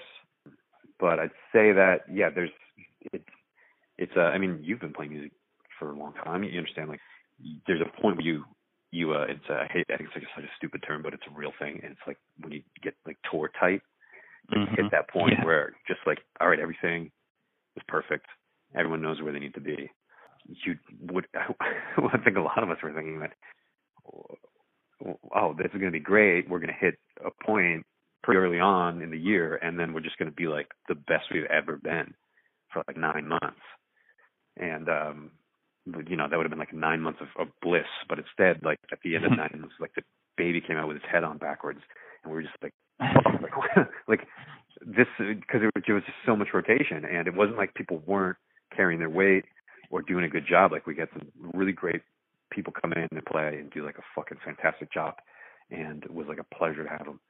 [0.98, 2.50] but I'd say that yeah, there's
[3.12, 3.24] it's
[3.98, 5.32] it's uh, I mean you've been playing music
[5.78, 6.42] for a long time.
[6.44, 7.00] You understand like
[7.66, 8.44] there's a point where you
[8.90, 11.14] you uh it's uh, I hate I think it's like such a stupid term, but
[11.14, 13.82] it's a real thing, and it's like when you get like tour tight,
[14.50, 14.74] like mm-hmm.
[14.82, 15.44] hit that point yeah.
[15.44, 17.10] where just like all right, everything
[17.76, 18.26] is perfect,
[18.74, 19.90] everyone knows where they need to be.
[20.48, 20.76] You
[21.12, 23.32] would I think a lot of us were thinking that
[25.34, 26.48] oh, this is going to be great.
[26.48, 27.84] We're going to hit a point
[28.22, 30.94] pretty early on in the year, and then we're just going to be like the
[30.94, 32.14] best we've ever been
[32.72, 33.60] for like nine months.
[34.56, 35.30] And um,
[36.08, 38.78] you know that would have been like nine months of, of bliss, but instead, like
[38.92, 40.02] at the end of nine months, like the
[40.36, 41.80] baby came out with its head on backwards,
[42.22, 44.20] and we were just like, like, like
[44.80, 48.36] this because it, it was just so much rotation, and it wasn't like people weren't
[48.74, 49.44] carrying their weight
[49.92, 50.72] or doing a good job.
[50.72, 52.02] Like we got some really great
[52.50, 55.14] people come in and play and do like a fucking fantastic job,
[55.70, 57.20] and it was like a pleasure to have them.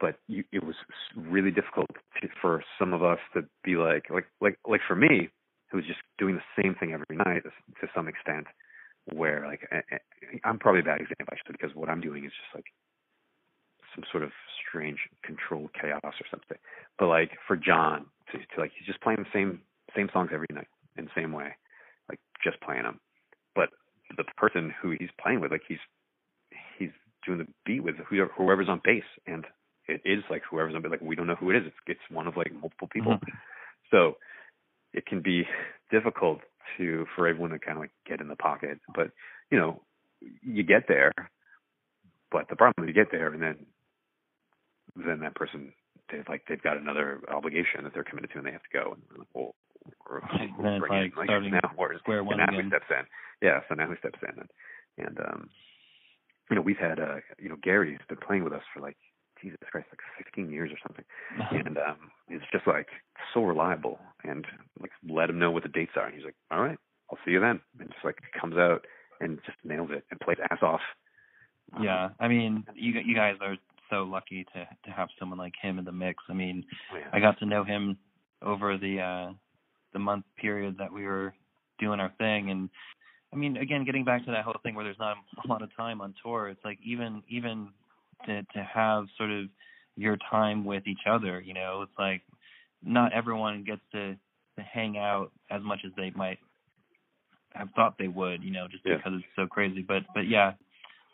[0.00, 0.74] But you, it was
[1.16, 1.88] really difficult
[2.20, 5.30] to, for some of us to be like, like, like, like for me,
[5.70, 8.46] who was just doing the same thing every night to some extent,
[9.12, 9.68] where like
[10.44, 12.66] I'm probably a bad example actually because what I'm doing is just like
[13.94, 14.30] some sort of
[14.68, 16.58] strange controlled chaos or something.
[16.98, 19.60] But like for Jon to, to like he's just playing the same
[19.94, 21.54] same songs every night in the same way,
[22.08, 23.00] like just playing them.
[23.54, 23.70] But
[24.16, 25.50] the person who he's playing with.
[25.50, 25.78] Like he's
[26.78, 26.90] he's
[27.24, 27.96] doing the beat with
[28.36, 29.44] whoever's on bass, and
[29.88, 30.92] it is like whoever's on bass.
[30.92, 31.62] Like we don't know who it is.
[31.66, 33.12] It's it's one of like multiple people.
[33.12, 33.36] Mm-hmm.
[33.90, 34.16] So
[34.92, 35.44] it can be
[35.90, 36.40] difficult
[36.78, 38.78] to for everyone to kind of like get in the pocket.
[38.94, 39.10] But
[39.50, 39.82] you know,
[40.20, 41.12] you get there.
[42.30, 43.56] But the problem is you get there, and then
[44.96, 45.72] then that person
[46.10, 48.92] they've like they've got another obligation that they're committed to, and they have to go.
[48.92, 49.54] And like, well,
[50.08, 52.70] or, then it's like, like starting now, or square one and now again.
[52.70, 53.04] steps in.
[53.46, 54.50] Yeah, so now he steps in, and,
[54.98, 55.50] and um,
[56.50, 58.96] you know, we've had uh, you know, Gary's been playing with us for like
[59.42, 61.04] Jesus Christ, like 16 years or something,
[61.66, 62.88] and um, it's just like
[63.34, 64.46] so reliable, and
[64.80, 66.78] like let him know what the dates are, and he's like, all right,
[67.10, 68.86] I'll see you then, and just like comes out
[69.20, 70.80] and just nails it and plays ass off.
[71.76, 73.56] Um, yeah, I mean, you you guys are
[73.90, 76.22] so lucky to to have someone like him in the mix.
[76.28, 77.08] I mean, oh, yeah.
[77.12, 77.96] I got to know him
[78.42, 79.32] over the uh
[79.96, 81.32] the month period that we were
[81.78, 82.68] doing our thing and
[83.32, 85.74] I mean again getting back to that whole thing where there's not a lot of
[85.74, 87.68] time on tour it's like even even
[88.26, 89.46] to to have sort of
[89.96, 92.20] your time with each other you know it's like
[92.84, 94.16] not everyone gets to
[94.56, 96.38] to hang out as much as they might
[97.54, 98.96] have thought they would you know just yeah.
[98.98, 100.52] because it's so crazy but but yeah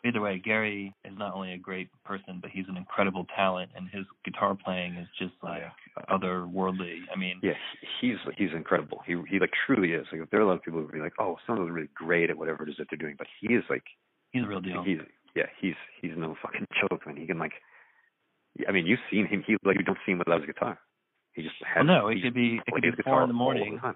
[0.05, 3.87] either way, Gary is not only a great person, but he's an incredible talent, and
[3.89, 5.69] his guitar playing is just like yeah.
[6.09, 6.99] Otherworldly.
[7.13, 7.53] I mean, yeah,
[8.01, 9.01] he's he's incredible.
[9.05, 10.05] He he like truly is.
[10.11, 12.29] Like there are a lot of people who would be like, oh, someone's really great
[12.29, 13.83] at whatever it is that they're doing, but he is like
[14.31, 14.83] he's a real deal.
[14.83, 14.99] He's
[15.35, 17.17] yeah, he's he's no fucking joke, man.
[17.17, 17.53] He can like,
[18.67, 19.43] I mean, you've seen him.
[19.45, 20.79] He like you don't see him without his guitar.
[21.33, 21.85] He just has.
[21.85, 23.79] Well, no, it could be it could be four in the morning.
[23.81, 23.93] The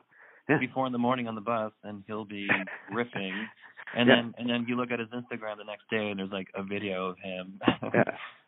[0.49, 0.59] yeah.
[0.59, 2.47] Be four in the morning on the bus, and he'll be
[2.93, 3.47] riffing
[3.95, 4.15] and yeah.
[4.15, 6.63] then and then you look at his Instagram the next day and there's like a
[6.63, 7.59] video of him.
[7.93, 8.03] yeah.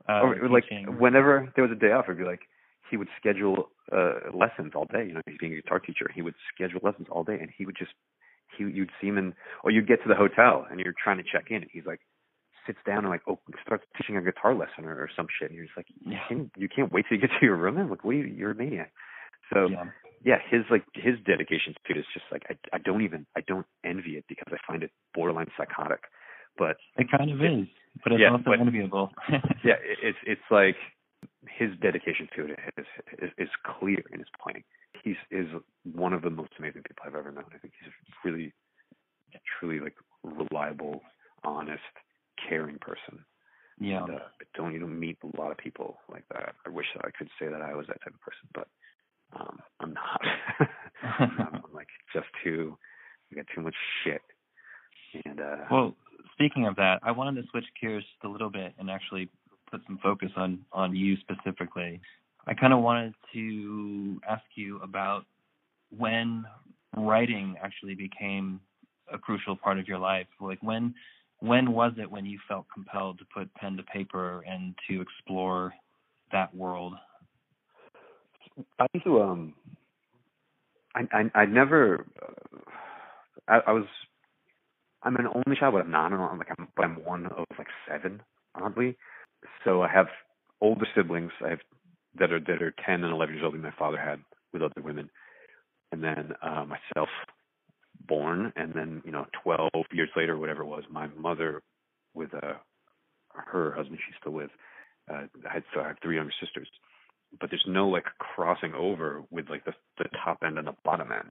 [0.07, 0.65] uh, or like
[0.97, 2.41] whenever there was a day off, it'd be like
[2.89, 5.06] he would schedule uh lessons all day.
[5.08, 6.10] You know, he's being a guitar teacher.
[6.13, 7.91] He would schedule lessons all day, and he would just
[8.58, 11.23] he you'd see him in, or you'd get to the hotel and you're trying to
[11.23, 12.02] check in, and he's like
[12.67, 15.49] sits down and like oh starts teaching a guitar lesson or, or some shit.
[15.49, 17.75] And you're just like you can't you can't wait till you get to your room.
[17.75, 17.89] Man.
[17.89, 18.25] Like what are you?
[18.25, 18.91] You're a maniac.
[19.54, 19.86] So yeah
[20.23, 23.41] yeah, his like his dedication to it is just like I I don't even I
[23.47, 26.02] don't envy it because I find it borderline psychotic.
[26.58, 27.67] But it kind of it, is,
[28.04, 29.12] but it's yeah, also but, enviable.
[29.63, 30.75] yeah, it's it's like
[31.47, 32.86] his dedication to it is,
[33.19, 34.63] is is clear in his playing.
[35.03, 35.47] He's is
[35.84, 37.45] one of the most amazing people I've ever known.
[37.53, 38.53] I think he's a really,
[39.60, 41.01] truly like reliable,
[41.43, 41.82] honest,
[42.47, 43.25] caring person.
[43.79, 44.03] Yeah.
[44.03, 46.55] And, uh, I don't you don't meet a lot of people like that.
[46.65, 48.67] I wish that I could say that I was that type of person, but
[49.39, 50.21] um, I'm not.
[51.19, 52.77] I'm like just too.
[53.32, 54.21] I got too much shit.
[55.25, 55.95] And uh, well,
[56.34, 59.29] speaking of that, I wanted to switch gears a little bit and actually
[59.71, 62.01] put some focus on on you specifically.
[62.47, 65.25] I kind of wanted to ask you about
[65.95, 66.45] when
[66.97, 68.60] writing actually became
[69.12, 70.27] a crucial part of your life.
[70.39, 70.93] Like when
[71.39, 75.73] when was it when you felt compelled to put pen to paper and to explore
[76.32, 76.93] that world?
[78.79, 79.53] I used to um
[80.95, 82.58] I I, I never uh,
[83.47, 83.86] I, I was
[85.03, 86.12] I'm an only child, but I'm not.
[86.12, 88.21] I'm like I'm, but I'm one of like seven,
[88.55, 88.97] oddly.
[89.63, 90.08] So I have
[90.62, 91.32] older siblings.
[91.45, 91.60] I have
[92.19, 94.19] that are that are ten and eleven years older than my father had
[94.54, 95.10] with other women,
[95.91, 97.10] and then uh, myself
[98.08, 101.62] born, and then you know twelve years later, whatever it was, my mother
[102.13, 102.54] with uh,
[103.34, 104.52] her husband she's still with.
[105.10, 106.67] Uh, I had so I have three younger sisters,
[107.39, 111.12] but there's no like crossing over with like the the top end and the bottom
[111.12, 111.30] end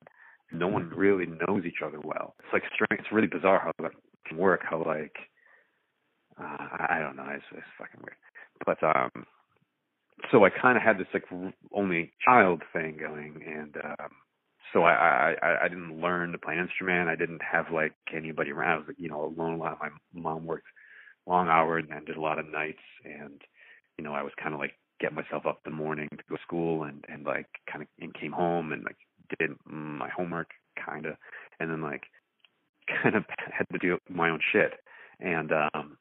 [0.52, 2.34] no one really knows each other well.
[2.38, 3.00] It's like strange.
[3.00, 3.92] It's really bizarre how that
[4.26, 4.60] can work.
[4.68, 5.14] How like
[6.40, 7.26] uh, I don't know.
[7.30, 8.16] It's, it's fucking weird.
[8.64, 9.26] But um,
[10.30, 11.24] so I kind of had this like
[11.72, 14.10] only child thing going, and um,
[14.72, 17.08] so I, I I didn't learn to play an instrument.
[17.08, 18.72] I didn't have like anybody around.
[18.72, 19.78] I was like you know alone a lot.
[19.80, 20.66] My mom worked
[21.26, 23.40] long hours and did a lot of nights, and
[23.96, 26.36] you know I was kind of like get myself up in the morning to go
[26.36, 28.96] to school and and like kind of and came home and like
[29.38, 30.50] did my homework
[30.84, 31.14] kind of,
[31.60, 32.02] and then like
[33.02, 33.24] kind of
[33.56, 34.72] had to do my own shit.
[35.20, 35.98] And um,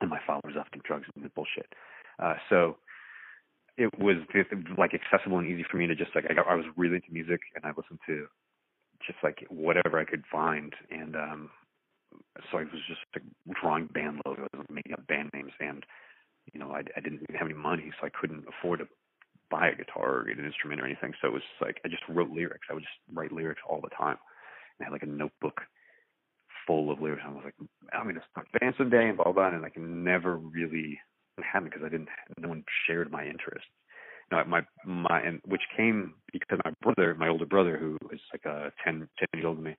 [0.00, 1.72] and my father was off doing drugs and bullshit.
[2.18, 2.76] Uh, so
[3.76, 4.16] it was
[4.76, 7.12] like accessible and easy for me to just like I, got, I was really into
[7.12, 8.26] music and I listened to
[9.06, 11.50] just like whatever I could find and um
[12.50, 13.24] so I was just like
[13.60, 15.84] drawing band logos and making up band names and
[16.52, 18.88] you know I, I didn't even have any money so I couldn't afford to
[19.50, 21.12] buy a guitar or get an instrument or anything.
[21.20, 22.66] So it was like I just wrote lyrics.
[22.70, 24.16] I would just write lyrics all the time.
[24.78, 25.62] And I had like a notebook
[26.68, 27.22] full of lyrics.
[27.26, 27.54] I was like,
[27.92, 29.48] I'm gonna start band someday and blah blah.
[29.48, 31.00] And I can never really
[31.42, 32.08] happen because I didn't.
[32.38, 33.68] No one shared my interests.
[34.30, 38.44] No, my my and which came because my brother, my older brother, who is like
[38.44, 39.76] a 10, 10 years older than me,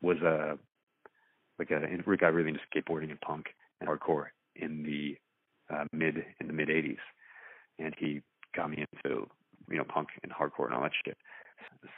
[0.00, 0.56] was a
[1.58, 3.46] like a guy really into skateboarding and punk
[3.80, 5.16] and hardcore in the
[5.74, 6.96] uh, mid in the mid '80s,
[7.78, 8.20] and he
[8.54, 9.26] got me into
[9.70, 11.16] you know punk and hardcore and all that shit.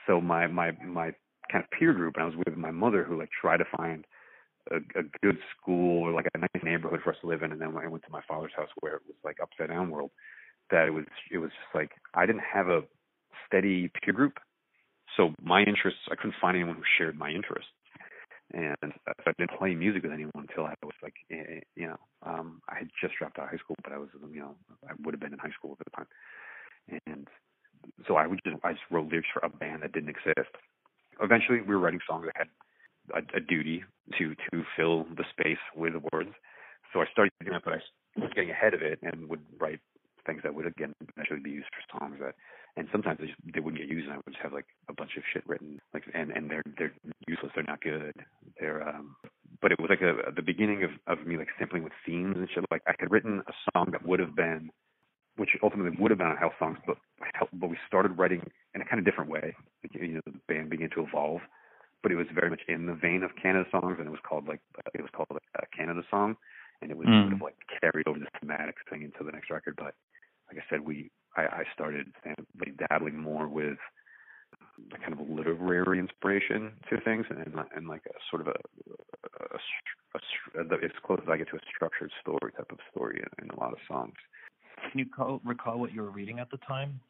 [0.07, 1.13] So my my my
[1.51, 4.05] kind of peer group, and I was with my mother who like tried to find
[4.71, 7.61] a, a good school or like a nice neighborhood for us to live in, and
[7.61, 10.11] then when I went to my father's house where it was like upside down world,
[10.71, 12.83] that it was it was just like I didn't have a
[13.47, 14.39] steady peer group,
[15.17, 17.71] so my interests I couldn't find anyone who shared my interests
[18.53, 18.77] and
[19.09, 22.61] I didn't play music with anyone until I was like, eh, eh, you know, um,
[22.69, 24.55] I had just dropped out of high school, but I was, you know,
[24.89, 27.29] I would have been in high school at the time, and
[28.07, 30.55] so I would just I just wrote lyrics for a band that didn't exist.
[31.21, 32.49] Eventually, we were writing songs that had
[33.15, 33.85] a, a duty
[34.19, 36.31] to to fill the space with words.
[36.93, 37.81] So I started doing it, but I
[38.21, 39.81] was getting ahead of it and would write
[40.27, 42.35] things that would again eventually be used for songs that
[42.77, 44.95] and sometimes they just they wouldn't get used and I would just have like a
[44.95, 46.93] bunch of shit written like and and they're they're
[47.29, 47.53] useless.
[47.55, 48.15] They're not good.
[48.59, 49.17] They're um
[49.61, 52.49] but it was like a the beginning of of me like sampling with themes and
[52.53, 52.65] shit.
[52.71, 54.71] Like I had written a song that would have been
[55.37, 56.97] which ultimately would have been on Hell Songs but
[57.53, 58.43] but we started writing
[58.75, 61.41] in a kind of different way like, you know the band began to evolve
[62.03, 64.47] but it was very much in the vein of Canada songs and it was called
[64.47, 64.61] like
[64.95, 66.37] it was called like a Canada song
[66.83, 67.23] and it was mm.
[67.23, 69.95] sort of like carried over the thematic thing into the next record but
[70.49, 72.13] like I said, we I, I started
[72.59, 73.79] like dabbling more with
[74.93, 78.59] a kind of a literary inspiration to things, and and like a sort of a,
[79.55, 83.23] a, a, a as close as I get to a structured story type of story
[83.23, 84.15] in, in a lot of songs.
[84.91, 87.01] Can you call, recall what you were reading at the time?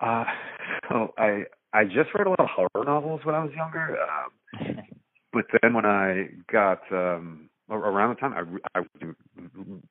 [0.00, 0.24] Uh,
[0.88, 4.76] so I I just read a lot of horror novels when I was younger, um,
[5.32, 9.16] but then when I got um, around the time I I would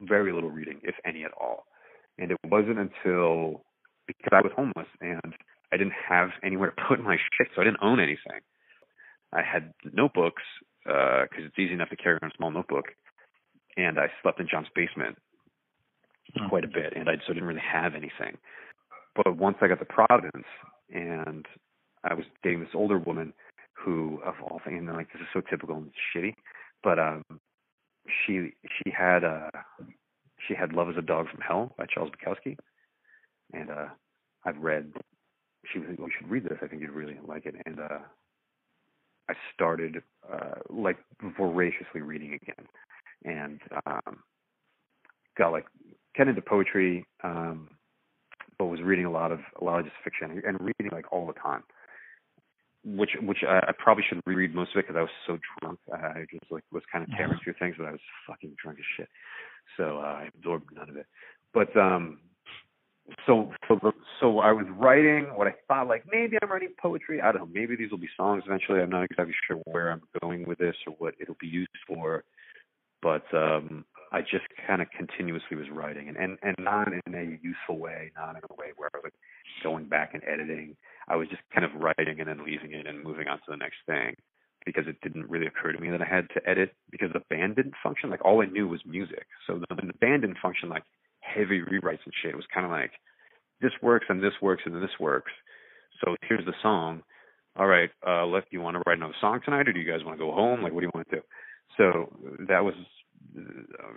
[0.01, 1.65] very little reading, if any at all.
[2.17, 3.63] And it wasn't until
[4.07, 5.33] because I was homeless and
[5.71, 8.41] I didn't have anywhere to put my shit, so I didn't own anything.
[9.33, 10.43] I had notebooks
[10.83, 12.85] because uh, it's easy enough to carry around a small notebook,
[13.75, 15.17] and I slept in Jon's basement
[16.39, 16.49] mm.
[16.49, 18.37] quite a bit, and I so didn't really have anything.
[19.23, 20.45] But once I got to Providence,
[20.93, 21.45] and
[22.03, 23.33] I was dating this older woman
[23.73, 26.33] who, of all things, and like this is so typical and shitty,
[26.83, 27.23] but um,
[28.25, 29.49] she she had uh
[30.47, 32.57] she had Love is a Dog from Hell by Charles Bukowski.
[33.53, 33.87] And uh
[34.45, 34.93] I've read
[35.71, 37.55] she was well, you should read this, I think you'd really like it.
[37.65, 37.99] And uh
[39.29, 40.01] I started
[40.31, 40.97] uh like
[41.37, 42.67] voraciously reading again.
[43.25, 44.19] And um
[45.37, 45.65] got like
[46.15, 47.69] get into poetry, um
[48.59, 51.27] but was reading a lot of a lot of just fiction and reading like all
[51.27, 51.63] the time
[52.95, 55.79] which which I, I probably should reread most of it because I was so drunk.
[55.91, 58.85] I just like was kind of tearing through things, but I was fucking drunk as
[58.95, 59.09] shit.
[59.75, 61.05] So uh, I absorbed none of it.
[61.53, 62.19] But um,
[63.25, 63.91] so so the,
[64.21, 67.21] so I was writing what I thought like maybe I'm writing poetry.
[67.21, 67.49] I don't know.
[67.53, 68.79] Maybe these will be songs eventually.
[68.79, 72.23] I'm not exactly sure where I'm going with this or what it'll be used for.
[73.01, 77.37] But um I just kind of continuously was writing and, and and not in a
[77.43, 79.11] useful way, not in a way where I was
[79.63, 80.75] going back and editing.
[81.07, 83.57] I was just kind of writing and then leaving it and moving on to the
[83.57, 84.15] next thing
[84.65, 87.55] because it didn't really occur to me that I had to edit because the band
[87.55, 88.09] didn't function.
[88.09, 89.25] Like all I knew was music.
[89.45, 90.83] So the, the band didn't function like
[91.21, 92.31] heavy rewrites and shit.
[92.31, 92.91] It was kind of like
[93.61, 95.31] this works and this works and this works.
[96.03, 97.01] So here's the song.
[97.57, 100.05] All right, uh, let you want to write another song tonight, or do you guys
[100.05, 100.61] want to go home?
[100.61, 101.21] Like, what do you want to do?
[101.75, 102.13] So
[102.47, 102.75] that was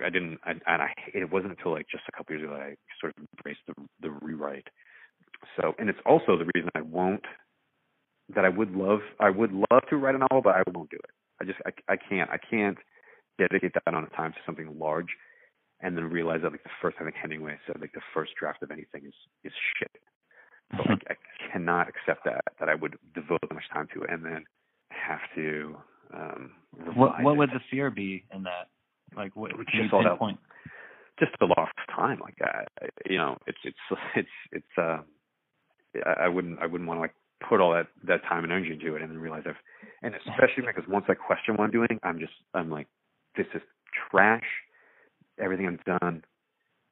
[0.05, 2.63] I didn't, I, and I it wasn't until like just a couple years ago that
[2.63, 4.69] I sort of embraced the the rewrite.
[5.57, 7.25] So, and it's also the reason I won't
[8.35, 10.97] that I would love I would love to write a novel, but I won't do
[10.97, 11.11] it.
[11.41, 12.79] I just I I can't I can't
[13.39, 15.09] dedicate that amount of time to something large
[15.81, 18.63] and then realize that like the first I think Hemingway said like the first draft
[18.63, 19.15] of anything is
[19.45, 20.03] is shit.
[20.77, 21.15] So like I
[21.53, 24.45] cannot accept that that I would devote that much time to it and then
[24.91, 25.77] have to
[26.15, 26.53] um
[26.95, 28.69] what what would the fear be in that?
[29.17, 30.39] Like what can just you pinpoint?
[31.19, 32.69] just the lost time like that.
[33.09, 33.79] You know, it's it's
[34.17, 34.99] it's it's uh
[36.19, 37.15] I wouldn't I wouldn't want to like
[37.47, 39.57] put all that that time and energy into it and then realize I've
[40.03, 42.89] and especially because once I question what I'm doing, I'm just I'm like
[43.37, 43.63] this is
[44.11, 44.45] trash.
[45.39, 46.23] Everything I've done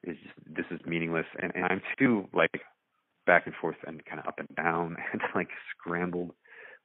[0.05, 2.61] is just this is meaningless and, and I'm too like
[3.27, 6.33] back and forth and kind of up and down and like scrambled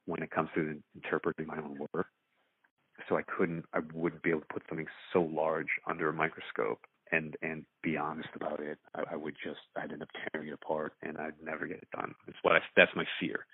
[0.06, 2.06] when it comes to interpreting my own work.
[3.08, 6.80] So I couldn't I wouldn't be able to put something so large under a microscope
[7.12, 8.78] and and be honest about it.
[8.94, 11.88] I, I would just I'd end up tearing it apart and I'd never get it
[11.94, 12.14] done.
[12.26, 13.46] It's what I, that's my fear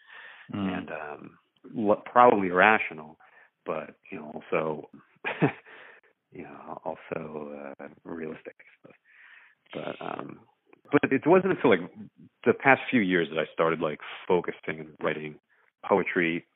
[0.52, 0.78] Mm.
[0.78, 1.38] and um
[1.72, 3.16] lo- probably irrational
[3.64, 4.88] but you know also
[6.32, 8.92] you know also uh realistic but
[9.72, 10.40] but um
[10.90, 11.88] but it wasn't until like
[12.44, 15.36] the past few years that I started like focusing and writing
[15.88, 16.46] poetry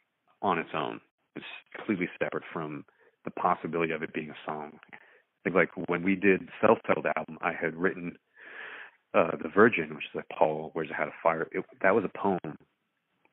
[0.43, 1.01] on its own.
[1.37, 2.85] It's completely separate from
[3.25, 4.73] the possibility of it being a song.
[4.93, 4.97] I
[5.45, 8.17] think like when we did self-titled album, I had written
[9.15, 11.49] uh The Virgin, which is like Paul Wears a Hat of Fire.
[11.53, 12.57] It, that was a poem.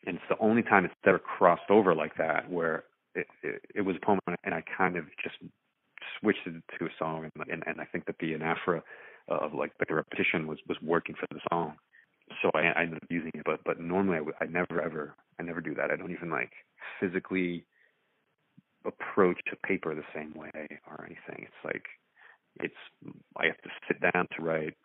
[0.05, 3.81] And it's the only time it's ever crossed over like that where it, it, it
[3.81, 5.35] was a poem and I kind of just
[6.19, 7.29] switched it to a song.
[7.35, 8.81] And and, and I think that the anaphora
[9.27, 11.75] of like the repetition was was working for the song.
[12.41, 13.43] So I, I ended up using it.
[13.45, 15.91] But but normally I never ever I never do that.
[15.91, 16.51] I don't even like
[16.99, 17.65] physically
[18.85, 21.85] approach a paper the same way or anything it's like
[22.59, 22.73] it's
[23.37, 24.75] I have to sit down to write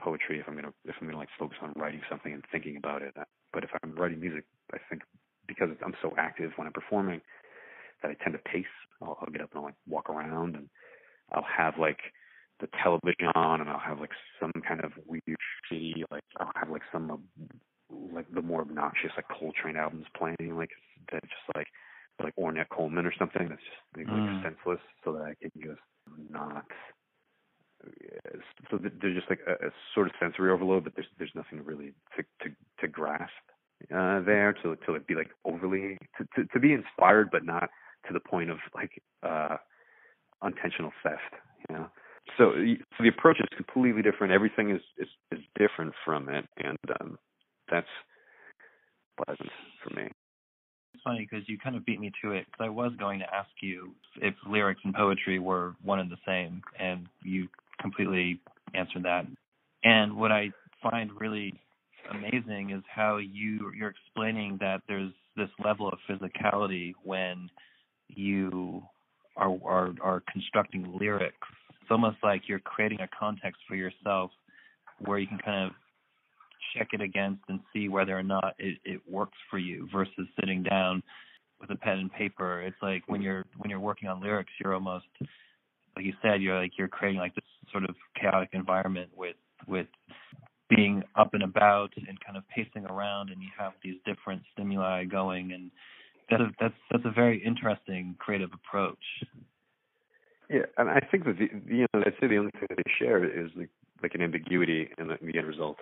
[0.00, 3.02] poetry if I'm gonna if I'm gonna like focus on writing something and thinking about
[3.02, 3.14] it.
[3.52, 5.02] But if I'm writing music, I think
[5.46, 7.20] because I'm so active when I'm performing
[8.02, 8.64] that I tend to pace.
[9.02, 10.68] I'll, I'll get up and I'll like walk around and
[11.32, 11.98] I'll have like
[12.60, 15.22] the television on and I'll have like some kind of weird
[15.70, 17.24] shitty like I'll have like some
[18.12, 20.70] like the more obnoxious like Coltrane albums playing like
[21.12, 21.68] that just like
[22.22, 24.42] like Ornette Coleman or something that's just like, Mm.
[24.42, 25.80] senseless so that I can just
[26.30, 26.64] not
[28.70, 31.92] so there's just like a, a sort of sensory overload, but there's there's nothing really
[32.16, 33.32] to to to grasp
[33.94, 37.68] uh, there to to like, be like overly to, to to be inspired, but not
[38.06, 38.90] to the point of like
[39.22, 39.56] uh
[40.42, 41.34] unintentional theft,
[41.68, 41.86] you know.
[42.38, 42.52] So,
[42.96, 44.32] so the approach is completely different.
[44.32, 47.18] Everything is is is different from it, and um
[47.70, 47.86] that's
[49.24, 49.50] pleasant
[49.82, 50.08] for me.
[51.06, 53.48] Funny because you kind of beat me to it because I was going to ask
[53.62, 57.46] you if lyrics and poetry were one and the same, and you
[57.80, 58.40] completely
[58.74, 59.24] answered that.
[59.84, 60.50] And what I
[60.82, 61.54] find really
[62.10, 67.50] amazing is how you you're explaining that there's this level of physicality when
[68.08, 68.82] you
[69.36, 71.36] are are, are constructing lyrics.
[71.82, 74.32] It's almost like you're creating a context for yourself
[75.04, 75.72] where you can kind of
[76.76, 80.62] check it against and see whether or not it, it works for you versus sitting
[80.62, 81.02] down
[81.60, 82.62] with a pen and paper.
[82.62, 85.06] It's like when you're when you're working on lyrics, you're almost
[85.96, 89.86] like you said, you're like you're creating like this sort of chaotic environment with with
[90.68, 95.04] being up and about and kind of pacing around and you have these different stimuli
[95.04, 95.70] going and
[96.28, 98.98] that's that's that's a very interesting creative approach.
[100.50, 102.92] Yeah, and I think that the you know I'd say the only thing that they
[102.98, 103.70] share is like
[104.02, 105.78] like an ambiguity in the, in the end result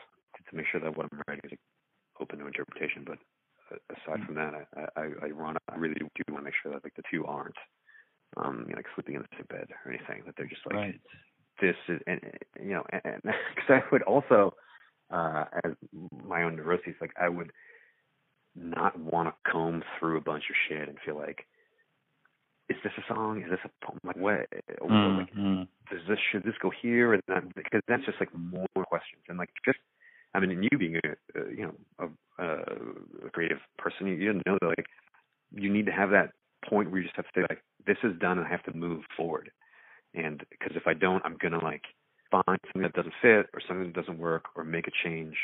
[0.55, 1.59] to, make sure that what I'm writing is
[2.21, 3.05] open to interpretation.
[3.07, 3.19] But
[3.73, 6.73] uh, aside from that, I I, I, run, I really do want to make sure
[6.73, 7.57] that like the two aren't
[8.37, 10.23] um you know, like sleeping in the same bed or anything.
[10.27, 11.01] That they're just like right.
[11.61, 12.21] this is and
[12.61, 13.23] you know and
[13.55, 14.55] because I would also
[15.13, 15.73] uh as
[16.27, 17.51] my own neuroses like I would
[18.57, 21.47] not want to comb through a bunch of shit and feel like
[22.69, 24.47] is this a song is this a poem like what
[24.81, 25.63] or, like Mm-hmm.
[25.91, 29.39] does this should this go here and then because that's just like more questions and
[29.39, 29.79] like just
[30.35, 34.33] I'm mean, and you being a, a you know a, a creative person, you, you
[34.35, 34.87] know that like
[35.53, 36.33] you need to have that
[36.69, 38.77] point where you just have to say like this is done and I have to
[38.77, 39.51] move forward.
[40.15, 41.83] And because if I don't, I'm gonna like
[42.31, 45.37] find something that doesn't fit or something that doesn't work or make a change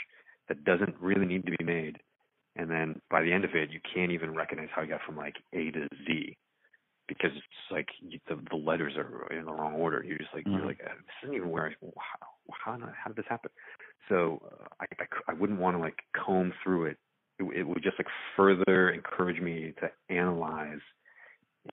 [0.48, 1.98] that doesn't really need to be made.
[2.56, 5.16] And then by the end of it, you can't even recognize how you got from
[5.16, 6.36] like A to Z
[7.06, 10.02] because it's like you, the the letters are in the wrong order.
[10.04, 10.56] You're just like mm-hmm.
[10.56, 11.86] you're like this isn't even where I
[12.64, 13.50] how how, did this happen?
[14.08, 16.96] So uh, I, I I wouldn't want to like comb through it.
[17.38, 17.44] it.
[17.58, 20.80] It would just like further encourage me to analyze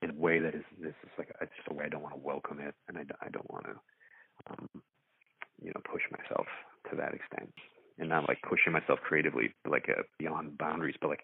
[0.02, 2.16] in a way that is this is like it's just a way I don't want
[2.16, 3.76] to welcome it, and I, I don't want to
[4.52, 4.70] um,
[5.62, 6.46] you know push myself
[6.90, 7.52] to that extent,
[8.00, 11.24] and not like pushing myself creatively like uh, beyond boundaries, but like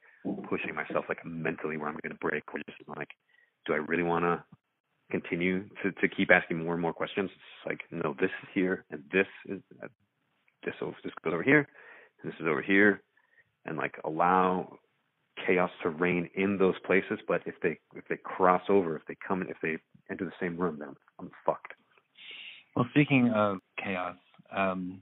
[0.49, 3.09] pushing myself like mentally where I'm going to break, or just like
[3.65, 4.43] do I really want to
[5.11, 7.29] continue to to keep asking more and more questions?
[7.33, 9.87] It's like no, this is here, and this is uh,
[10.65, 11.67] this this goes over here,
[12.21, 13.01] and this is over here,
[13.65, 14.77] and like allow
[15.45, 17.19] chaos to reign in those places.
[17.27, 19.77] But if they if they cross over, if they come in, if they
[20.09, 21.73] enter the same room, then I'm fucked.
[22.75, 24.15] Well, speaking of chaos,
[24.55, 24.99] um,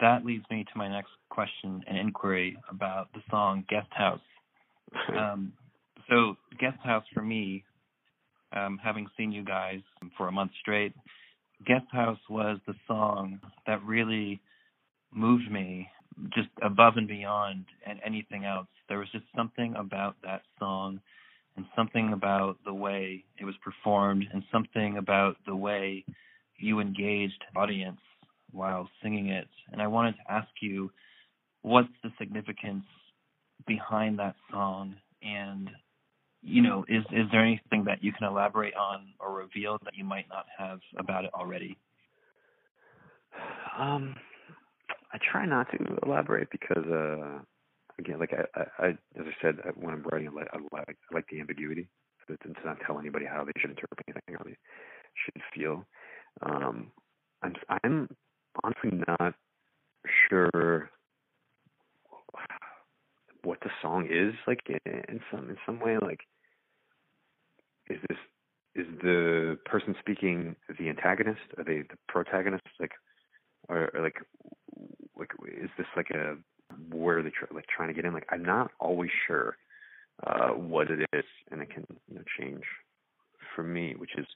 [0.00, 4.20] that leads me to my next question and inquiry about the song Guest House.
[5.16, 5.52] um,
[6.08, 7.64] so, Guest House for me,
[8.52, 9.80] um, having seen you guys
[10.16, 10.94] for a month straight,
[11.66, 14.40] Guest House was the song that really
[15.12, 15.88] moved me
[16.34, 18.66] just above and beyond and anything else.
[18.88, 21.00] There was just something about that song
[21.56, 26.04] and something about the way it was performed and something about the way
[26.58, 28.00] you engaged audience
[28.52, 29.48] while singing it.
[29.72, 30.90] And I wanted to ask you
[31.62, 32.84] what's the significance
[33.66, 35.70] behind that song and
[36.42, 40.04] you know, is is there anything that you can elaborate on or reveal that you
[40.04, 41.76] might not have about it already?
[43.78, 44.16] Um
[45.12, 47.40] I try not to elaborate because, uh,
[47.98, 51.26] again, like I, I, I as I said, when I'm writing, I like, I like,
[51.30, 51.88] the ambiguity,
[52.26, 54.56] so to, to not tell anybody how they should interpret anything, how they
[55.24, 55.84] should feel.
[56.42, 56.92] Um,
[57.42, 58.08] I'm, I'm
[58.62, 59.34] honestly not
[60.28, 60.90] sure
[63.42, 65.96] what the song is like in some in some way.
[66.00, 66.20] Like,
[67.88, 68.18] is this
[68.74, 71.40] is the person speaking the antagonist?
[71.58, 72.64] Are they the protagonist?
[72.78, 72.92] Like,
[73.68, 74.16] or, or like
[75.16, 76.36] like is this like a
[76.90, 78.12] where are they try, like trying to get in?
[78.12, 79.56] Like I'm not always sure
[80.26, 82.62] uh, what it is, and it can you know change
[83.54, 84.26] for me, which is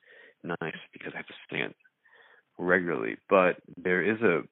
[0.42, 1.76] nice because I have to sing it
[2.58, 3.16] regularly.
[3.28, 4.42] But there is a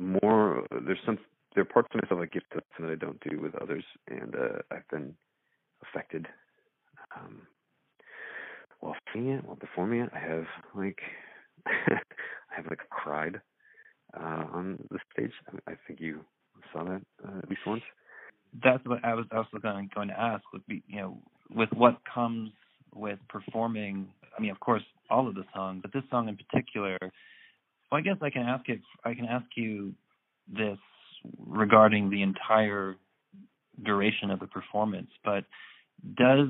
[0.00, 1.18] more there's some
[1.54, 4.34] there are parts of myself I give to that I don't do with others, and
[4.34, 5.14] uh, I've been
[5.82, 6.26] affected.
[7.16, 7.42] Um,
[8.80, 10.98] while singing it, while performing it, I have like
[11.66, 13.40] I have like cried
[14.18, 15.32] uh, on the stage.
[15.66, 16.20] I, think you
[16.72, 17.82] saw that uh, at least once.
[18.62, 20.42] That's what I was also going going to ask.
[20.52, 21.18] Would be you know
[21.54, 22.50] with what comes
[22.94, 24.08] with performing.
[24.36, 26.96] I mean, of course, all of the songs, but this song in particular.
[27.00, 28.80] Well, I guess I can ask it.
[29.04, 29.92] I can ask you
[30.48, 30.78] this
[31.38, 32.96] regarding the entire
[33.84, 35.10] duration of the performance.
[35.24, 35.44] But
[36.16, 36.48] does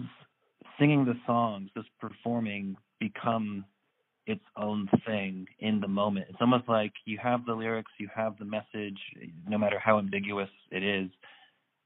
[0.79, 3.65] singing the songs, does performing become
[4.27, 6.27] its own thing in the moment.
[6.29, 8.99] It's almost like you have the lyrics, you have the message,
[9.49, 11.11] no matter how ambiguous it is.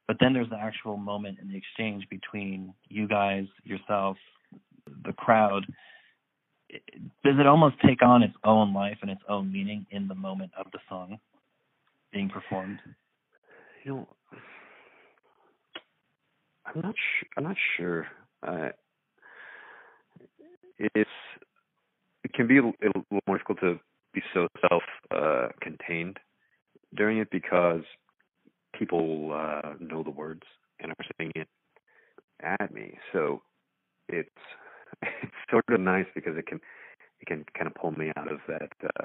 [0.07, 4.17] But then there's the actual moment in the exchange between you guys, yourself,
[5.07, 5.65] the crowd.
[6.71, 10.51] Does it almost take on its own life and its own meaning in the moment
[10.59, 11.19] of the song
[12.15, 12.79] being performed?
[13.85, 14.09] You know,
[16.65, 16.95] I'm not.
[16.95, 18.07] Sh- I'm not sure.
[18.47, 18.69] Uh,
[20.79, 21.11] it's
[22.25, 23.79] it can be a little more difficult to
[24.15, 25.49] be so self uh,
[26.95, 27.83] during it because
[28.79, 30.43] people uh, know the words
[30.81, 31.49] and are saying it
[32.41, 32.97] at me.
[33.13, 33.43] So
[34.09, 34.29] it's
[35.03, 36.61] it's sort of nice because it can
[37.21, 39.05] it can kind of pull me out of that uh,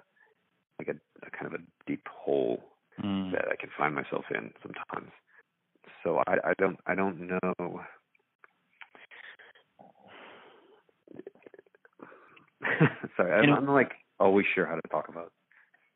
[0.78, 2.64] like a, a kind of a deep hole
[3.04, 3.32] mm.
[3.32, 5.12] that I can find myself in sometimes.
[6.04, 7.82] So I, I don't I don't know
[13.18, 15.32] Sorry, I'm, I'm, like always sure how to talk about.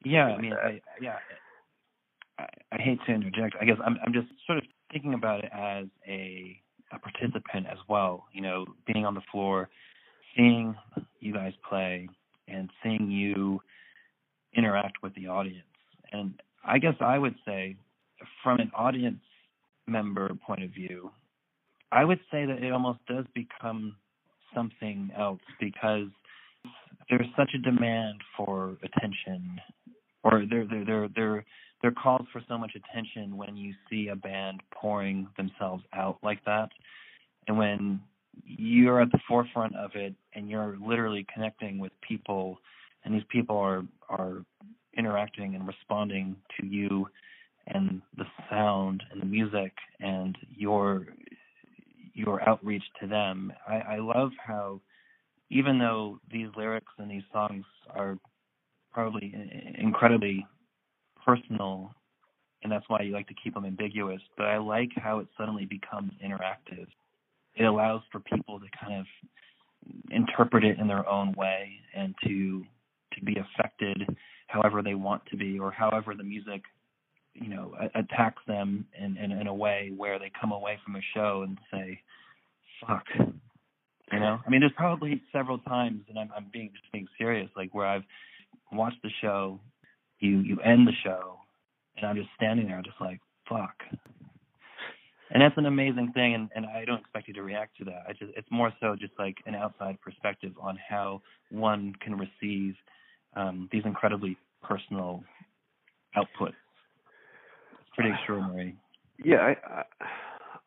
[0.03, 1.15] Yeah, I mean, I, yeah,
[2.39, 3.55] I, I hate to interject.
[3.59, 6.59] I guess I'm I'm just sort of thinking about it as a
[6.91, 8.25] a participant as well.
[8.33, 9.69] You know, being on the floor,
[10.35, 10.75] seeing
[11.19, 12.07] you guys play,
[12.47, 13.61] and seeing you
[14.55, 15.65] interact with the audience.
[16.11, 17.75] And I guess I would say,
[18.43, 19.21] from an audience
[19.87, 21.11] member point of view,
[21.91, 23.95] I would say that it almost does become
[24.55, 26.07] something else because
[27.09, 29.59] there's such a demand for attention,
[30.23, 31.45] or there there there there
[31.81, 36.43] there calls for so much attention when you see a band pouring themselves out like
[36.45, 36.69] that,
[37.47, 37.99] and when
[38.45, 42.57] you're at the forefront of it and you're literally connecting with people,
[43.03, 44.45] and these people are are
[44.97, 47.07] interacting and responding to you
[47.67, 51.07] and the sound and the music and your
[52.15, 53.51] your outreach to them.
[53.67, 54.81] I, I love how
[55.49, 58.17] even though these lyrics and these songs are
[58.91, 59.33] probably
[59.79, 60.45] incredibly
[61.25, 61.91] personal
[62.63, 65.65] and that's why you like to keep them ambiguous, but I like how it suddenly
[65.65, 66.87] becomes interactive.
[67.55, 69.05] It allows for people to kind of
[70.11, 72.63] interpret it in their own way and to
[73.13, 74.17] to be affected
[74.53, 76.61] however they want to be or however the music
[77.33, 81.01] you know attacks them in, in in a way where they come away from a
[81.15, 81.99] show and say
[82.85, 83.05] fuck.
[84.11, 84.39] You know?
[84.45, 87.87] I mean there's probably several times and i'm i'm being just being serious like where
[87.87, 88.03] i've
[88.71, 89.59] watched the show
[90.19, 91.39] you you end the show
[91.97, 93.75] and i'm just standing there just like fuck.
[95.31, 98.03] And that's an amazing thing and and i don't expect you to react to that.
[98.07, 102.75] I just it's more so just like an outside perspective on how one can receive
[103.35, 105.23] um these incredibly personal
[106.15, 106.53] outputs
[107.95, 108.75] pretty extraordinary.
[109.23, 109.83] Yeah, I I,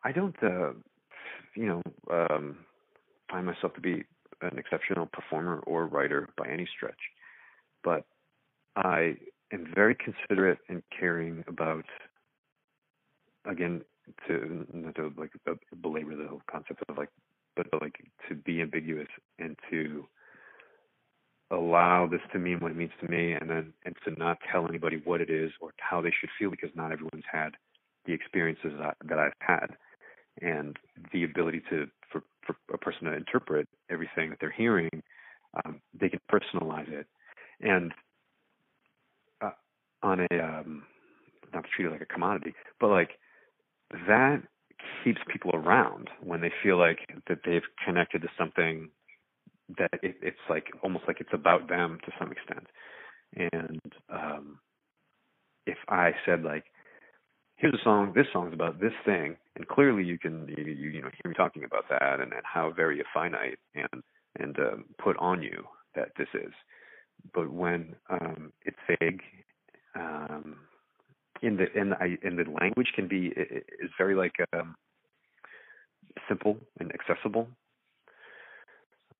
[0.03, 0.73] I don't uh,
[1.55, 2.57] you know um,
[3.29, 4.03] find myself to be
[4.41, 6.99] an exceptional performer or writer by any stretch,
[7.83, 8.05] but
[8.75, 9.15] I
[9.51, 11.85] am very considerate and caring about
[13.45, 13.81] again
[14.27, 15.31] to not to like
[15.81, 17.09] belabor the whole concept of like
[17.55, 17.95] but, but like
[18.29, 19.07] to be ambiguous
[19.39, 20.05] and to
[21.51, 24.67] allow this to mean what it means to me and then and to not tell
[24.67, 27.51] anybody what it is or how they should feel because not everyone's had
[28.05, 29.67] the experiences that, that I've had.
[30.41, 30.77] And
[31.11, 34.89] the ability to for, for a person to interpret everything that they're hearing
[35.65, 37.07] um, they can personalize it.
[37.61, 37.91] And
[39.41, 39.51] uh,
[40.03, 40.83] on a um,
[41.53, 43.11] not to treat it like a commodity but like
[44.07, 44.43] that
[45.03, 48.89] keeps people around when they feel like that they've connected to something
[49.77, 52.67] that it, it's like almost like it's about them to some extent.
[53.35, 54.59] And um,
[55.65, 56.65] if I said like,
[57.57, 61.09] here's a song, this song's about this thing, and clearly you can you you, know
[61.21, 64.03] hear me talking about that and, and how very finite and
[64.39, 65.65] and um, put on you
[65.95, 66.53] that this is.
[67.33, 69.21] But when um, it's vague,
[69.95, 70.55] um,
[71.41, 74.75] in the in the in the language can be is very like um,
[76.29, 77.47] simple and accessible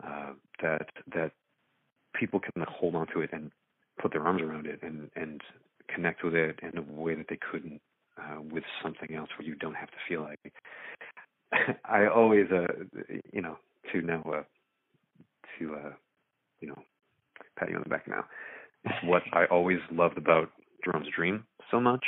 [0.05, 1.31] uh, that that
[2.15, 3.51] people can hold on to it and
[4.01, 5.41] put their arms around it and and
[5.93, 7.81] connect with it in a way that they couldn't
[8.17, 10.53] uh, with something else where you don't have to feel like
[11.85, 12.67] I always uh
[13.31, 13.57] you know
[13.91, 14.43] to now uh
[15.59, 15.93] to uh
[16.59, 16.81] you know
[17.57, 18.25] pat you on the back now
[19.03, 20.49] what I always loved about
[20.83, 22.03] Jerome's Dream so much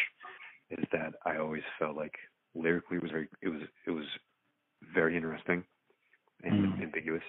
[0.70, 2.14] is that I always felt like
[2.56, 4.06] lyrically it was very it was it was
[4.94, 5.64] very interesting
[6.44, 6.84] and mm.
[6.84, 7.24] ambiguous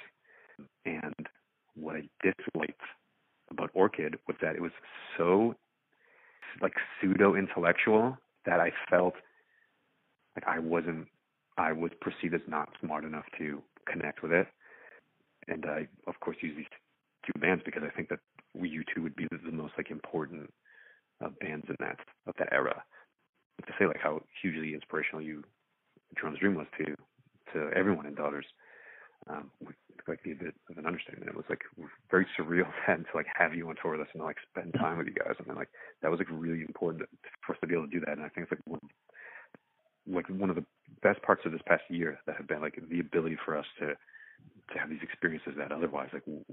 [0.84, 1.26] and
[1.74, 2.80] what I disliked
[3.50, 4.72] about Orchid was that it was
[5.16, 5.54] so
[6.60, 9.14] like pseudo intellectual that I felt
[10.36, 11.06] like I wasn't
[11.56, 14.46] I was perceived as not smart enough to connect with it.
[15.48, 16.66] And I of course use these
[17.26, 18.20] two bands because I think that
[18.56, 20.52] U2 would be the most like important
[21.24, 22.82] uh, bands in that of that era.
[23.66, 25.42] to say like how hugely inspirational you
[26.18, 26.94] Jerome's Dream was to
[27.52, 28.46] to everyone in Daughters
[29.28, 29.50] um,
[30.08, 31.28] like a bit of an understatement.
[31.28, 31.62] It was like
[32.10, 34.98] very surreal then to like have you on tour with us and like spend time
[34.98, 35.34] with you guys.
[35.38, 35.68] And then like
[36.02, 37.02] that was like really important
[37.46, 38.16] for us to be able to do that.
[38.16, 38.80] And I think it's like one,
[40.06, 40.64] like one of the
[41.02, 43.94] best parts of this past year that have been like the ability for us to
[44.72, 46.44] to have these experiences that otherwise like w-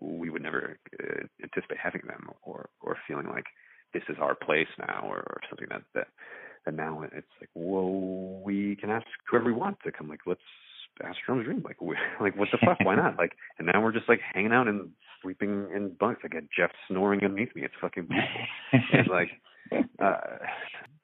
[0.00, 3.44] we would never uh, anticipate having them or or feeling like
[3.92, 6.08] this is our place now or, or something that that
[6.66, 10.40] and now it's like whoa we can ask whoever we want to come like let's
[11.02, 11.62] ask Jerome's Dream.
[11.64, 12.78] Like, we, like what the fuck?
[12.82, 13.16] Why not?
[13.18, 14.90] Like, and now we're just like hanging out and
[15.22, 16.22] sleeping in bunks.
[16.24, 17.62] I got Jeff snoring underneath me.
[17.62, 18.40] It's fucking beautiful.
[18.92, 19.30] it's like,
[20.02, 20.38] uh,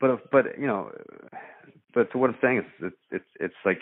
[0.01, 0.91] but but you know,
[1.95, 3.81] but so what I'm saying is, it's it's it's like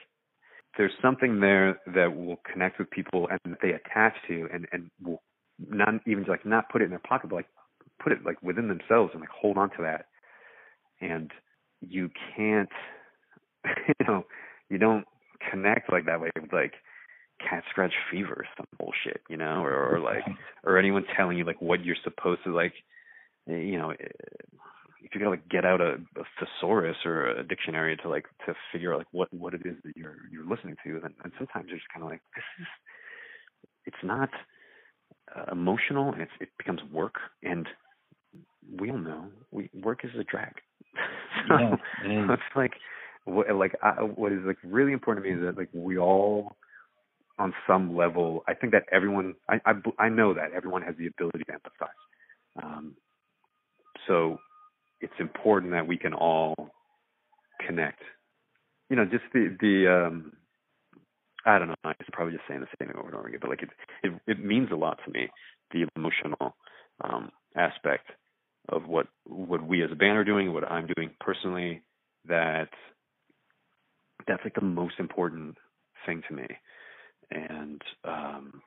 [0.77, 4.91] there's something there that will connect with people and that they attach to, and and
[5.03, 5.23] will
[5.59, 7.49] not even like not put it in their pocket, but like
[8.03, 10.07] put it like within themselves and like hold on to that.
[11.01, 11.31] And
[11.81, 12.69] you can't,
[13.65, 14.25] you know,
[14.69, 15.05] you don't
[15.51, 16.75] connect like that way with like
[17.39, 20.25] cat scratch fever or some bullshit, you know, or, or like
[20.65, 22.75] or anyone telling you like what you're supposed to like,
[23.47, 28.09] you know, if you gotta like get out a, a thesaurus or a dictionary to
[28.09, 31.15] like to figure out like what what it is that you're you're listening to, then
[31.25, 32.67] and sometimes you're just kind of like this is
[33.87, 34.31] it's not
[35.35, 37.67] uh, emotional and it's, it becomes work and
[38.79, 40.55] we all know we work is a drag
[41.49, 42.27] so, Yeah, it is.
[42.31, 42.73] it's like
[43.29, 46.57] what like I, what is like really important to me is that like we all
[47.39, 49.61] on some level I think that everyone I
[49.99, 52.63] I know that everyone has the ability to empathize.
[52.63, 52.97] Um,
[54.07, 54.39] so
[55.01, 56.55] it's important that we can all
[57.67, 58.01] connect.
[58.91, 60.33] You know, just the the um
[61.47, 63.51] I don't know, I'm probably just saying the same thing over and over again, but
[63.51, 63.71] like it
[64.03, 65.29] it it means a lot to me,
[65.73, 66.57] the emotional
[67.05, 68.11] um aspect
[68.69, 71.83] of what what we as a band are doing, what I'm doing personally,
[72.27, 72.71] that
[74.29, 75.57] that's like the most important
[76.07, 76.47] thing to me.
[77.31, 78.63] And um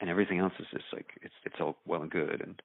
[0.00, 2.60] and everything else is just like it's it's all well and good and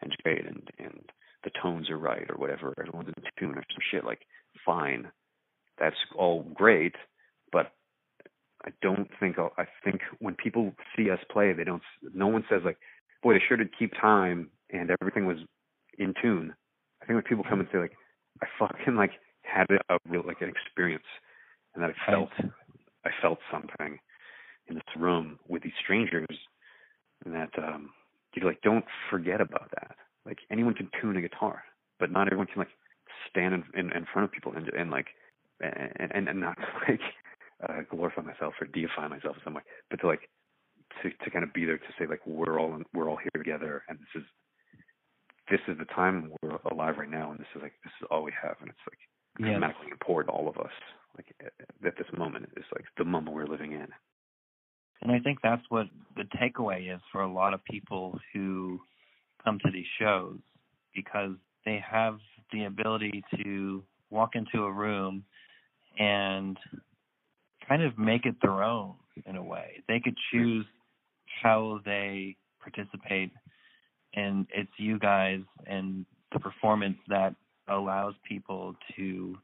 [0.00, 1.02] and great and and
[1.44, 4.20] the tones are right or whatever, everyone's in tune or some shit, like
[4.64, 5.10] fine.
[5.78, 6.96] That's all great,
[7.52, 7.72] but
[8.64, 11.82] I don't think I'll, I think when people see us play, they don't.
[12.12, 12.78] No one says like,
[13.22, 15.38] "Boy, they sure did keep time and everything was
[15.98, 16.54] in tune."
[17.00, 17.96] I think when people come and say like,
[18.42, 19.12] "I fucking like
[19.52, 21.04] had a real like an experience,"
[21.74, 22.30] and that I felt,
[23.04, 23.98] I felt something
[24.68, 26.26] in this room with these strangers,
[27.24, 27.90] and that um,
[28.34, 29.96] you like don't forget about that.
[30.26, 31.62] Like anyone can tune a guitar,
[31.98, 32.72] but not everyone can like
[33.30, 35.08] stand in in, in front of people and and like
[35.60, 37.00] and and, and not like
[37.68, 40.28] uh, glorify myself or deify myself in some way, but to like
[41.02, 43.82] to to kind of be there to say like we're all we're all here together
[43.88, 44.28] and this is
[45.50, 48.22] this is the time we're alive right now and this is like this is all
[48.22, 48.98] we have and it's like
[49.38, 49.52] Yeah.
[49.52, 50.72] dramatically important to all of us
[51.18, 53.88] like at, at this moment is like the moment we're living in.
[55.02, 55.86] And I think that's what
[56.16, 58.80] the takeaway is for a lot of people who
[59.44, 60.38] come to these shows
[60.94, 61.32] because
[61.64, 62.18] they have
[62.52, 65.24] the ability to walk into a room
[65.98, 66.56] and
[67.68, 68.94] kind of make it their own
[69.26, 69.82] in a way.
[69.86, 70.66] They could choose
[71.42, 73.30] how they participate
[74.14, 77.34] and it's you guys and the performance that
[77.70, 79.36] allows people to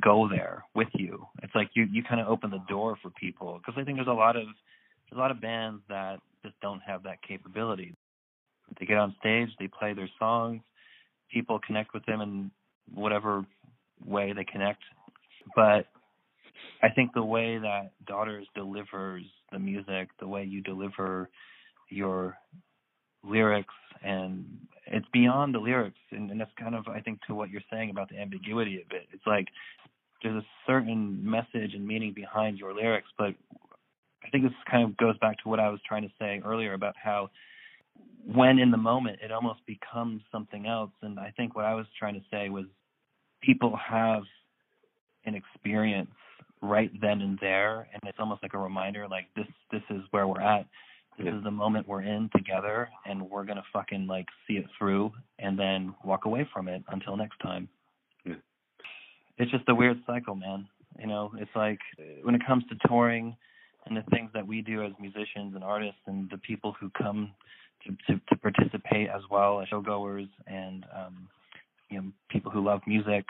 [0.00, 1.26] go there with you.
[1.42, 4.08] It's like you you kind of open the door for people because I think there's
[4.08, 7.94] a lot of there's a lot of bands that just don't have that capability.
[8.78, 10.60] They get on stage, they play their songs,
[11.32, 12.50] people connect with them in
[12.92, 13.44] whatever
[14.04, 14.82] way they connect.
[15.54, 15.86] But
[16.82, 21.30] I think the way that Daughters delivers the music, the way you deliver
[21.90, 22.36] your
[23.24, 24.44] lyrics and
[24.86, 27.90] it's beyond the lyrics and, and that's kind of I think to what you're saying
[27.90, 29.08] about the ambiguity of it.
[29.12, 29.48] It's like
[30.22, 33.34] there's a certain message and meaning behind your lyrics, but
[34.24, 36.74] I think this kind of goes back to what I was trying to say earlier
[36.74, 37.30] about how
[38.24, 41.86] when in the moment it almost becomes something else and I think what I was
[41.98, 42.64] trying to say was
[43.40, 44.22] people have
[45.24, 46.10] an experience
[46.60, 50.26] right then and there and it's almost like a reminder like this this is where
[50.26, 50.66] we're at
[51.16, 51.36] this Yeah.
[51.36, 55.58] is the moment we're in together and we're gonna fucking like see it through and
[55.58, 57.68] then walk away from it until next time
[58.24, 58.34] Yeah.
[59.38, 61.80] it's just a weird cycle man you know it's like
[62.22, 63.36] when it comes to touring
[63.86, 67.32] and the things that we do as musicians and artists and the people who come
[67.84, 71.28] to to, to participate as well as showgoers and um
[71.90, 73.24] you know people who love music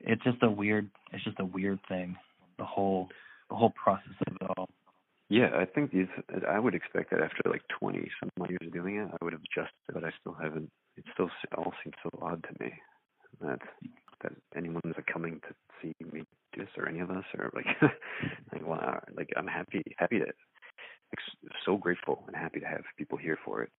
[0.00, 2.16] it's just a weird it's just a weird thing
[2.58, 3.08] the whole
[3.48, 4.68] the whole process of it all
[5.28, 6.08] Yeah, I think these.
[6.48, 9.32] I would expect that after like 20 some odd years of doing it, I would
[9.32, 10.70] have adjusted, but I still haven't.
[10.96, 12.72] It still all seems so odd to me
[13.40, 13.60] that
[14.22, 16.22] that anyone is like coming to see me
[16.54, 17.66] do this or any of us or like
[18.52, 23.18] like wow, like I'm happy happy to like, so grateful and happy to have people
[23.18, 23.70] here for it,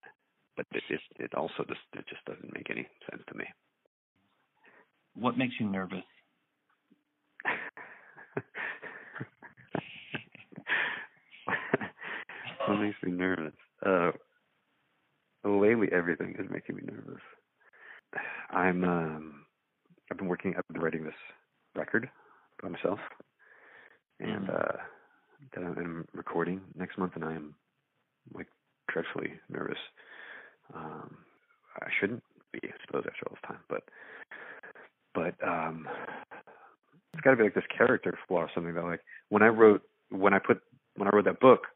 [0.58, 3.46] but it it, it also just it just doesn't make any sense to me.
[5.16, 6.04] what makes you nervous
[12.68, 13.54] what makes me nervous?
[13.86, 14.12] Uh,
[15.44, 17.22] lately, everything is making me nervous.
[18.50, 19.46] I'm um,
[20.12, 20.54] I've been working.
[20.58, 21.14] I've been writing this
[21.76, 22.10] record
[22.62, 23.00] by myself,
[24.20, 24.50] and Mhm.
[24.50, 24.78] uh,
[25.54, 27.56] that I'm recording next month, and I am
[28.34, 28.48] like
[28.92, 29.78] dreadfully nervous.
[30.74, 31.18] Um,
[31.82, 33.84] I shouldn't be, I suppose, after all this time, but
[35.14, 35.88] but um,
[37.14, 39.82] it's got to be like this character flaw or something that like when I wrote
[40.10, 40.62] when I put
[40.96, 41.68] when I wrote that book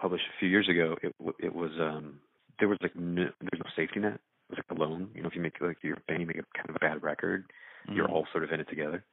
[0.00, 2.20] published a few years ago, it it was um
[2.58, 4.14] there was like no, there's no safety net.
[4.14, 5.10] It was like alone.
[5.14, 7.02] You know, if you make like your band, you make a kind of a bad
[7.02, 7.52] record,
[7.92, 8.10] you're Mhm.
[8.10, 9.04] all sort of in it together.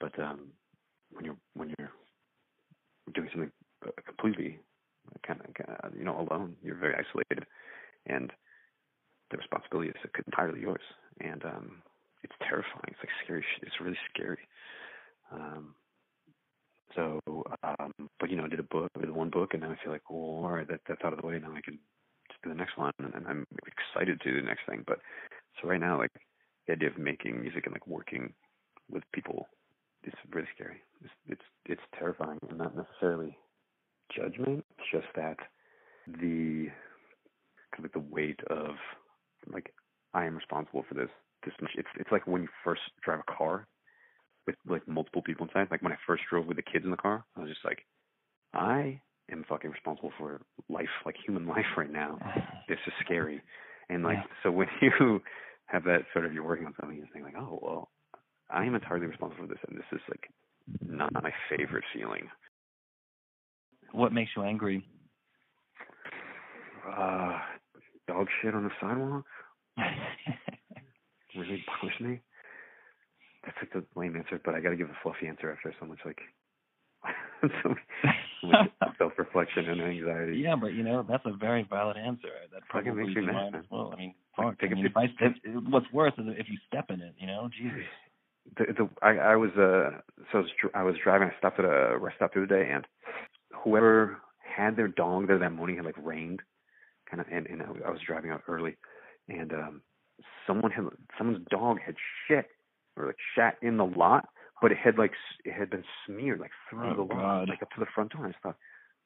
[0.00, 0.52] But um
[1.12, 1.92] when you're when you're
[3.14, 3.52] doing something
[3.86, 4.60] uh, completely
[5.26, 7.46] kind of, kind of you know alone, you're very isolated,
[8.06, 8.32] and
[9.30, 9.96] the responsibility is
[10.26, 10.82] entirely yours.
[11.20, 11.82] And um
[12.22, 12.84] it's terrifying.
[12.88, 13.44] It's like scary.
[13.62, 14.38] It's really scary.
[15.32, 15.74] Um,
[16.94, 17.20] so,
[17.62, 19.82] um, but you know, I did a book, I did one book, and then I
[19.82, 21.38] feel like, well, all right, that that's out of the way.
[21.38, 21.78] Now I can
[22.28, 24.84] just do the next one, and, I'm excited to do the next thing.
[24.86, 24.98] But
[25.60, 26.12] so right now, like,
[26.66, 28.32] the idea of making music and like working
[28.90, 29.46] with people
[30.04, 30.82] is really scary.
[31.02, 33.36] It's it's it's terrifying and not necessarily
[34.14, 35.36] judgment, it's just that
[36.06, 36.68] the
[37.72, 38.74] kind of like the weight of
[39.52, 39.72] like
[40.14, 41.10] I am responsible for this
[41.44, 41.54] this.
[41.74, 43.66] It's it's like when you first drive a car
[44.46, 45.68] with like multiple people inside.
[45.70, 47.86] Like when I first drove with the kids in the car, I was just like,
[48.54, 52.18] I am fucking responsible for life, like human life right now.
[52.68, 53.42] This is scary.
[53.88, 54.24] And like Yeah.
[54.44, 55.20] so when you
[55.66, 57.90] have that sort of you're working on something, you think like, oh well,
[58.50, 60.28] I am entirely responsible for this, and this is like
[60.86, 62.28] not my favorite feeling.
[63.92, 64.86] What makes you angry?
[66.88, 67.38] Uh,
[68.08, 69.24] dog shit on the sidewalk
[71.36, 72.20] really bothers me.
[73.44, 75.86] That's like the lame answer, but I got to give a fluffy answer after so
[75.86, 76.20] much like
[77.62, 77.74] so
[78.42, 80.38] much self-reflection and anxiety.
[80.38, 82.28] yeah, but you know that's a very valid answer.
[82.52, 83.90] That probably makes be mad, as well.
[83.94, 84.60] I mean, fuck.
[84.60, 85.34] take I mean, if I, if,
[85.68, 87.14] what's worse is if you step in it.
[87.18, 87.80] You know, Jesus.
[88.58, 90.00] the, the I, I was uh
[90.32, 91.28] so I was, I was driving.
[91.28, 92.86] I stopped at a rest stop the other day, and
[93.64, 96.40] whoever had their dog there that morning had like rained,
[97.10, 98.76] kind of, and and I was driving out early,
[99.28, 99.80] and um
[100.46, 100.84] someone had
[101.16, 101.94] someone's dog had
[102.28, 102.46] shit
[102.96, 104.28] or like shat in the lot,
[104.62, 105.12] but it had like
[105.44, 107.48] it had been smeared like through Oh, the lot, God.
[107.48, 108.24] like up to the front door.
[108.24, 108.56] And I just thought,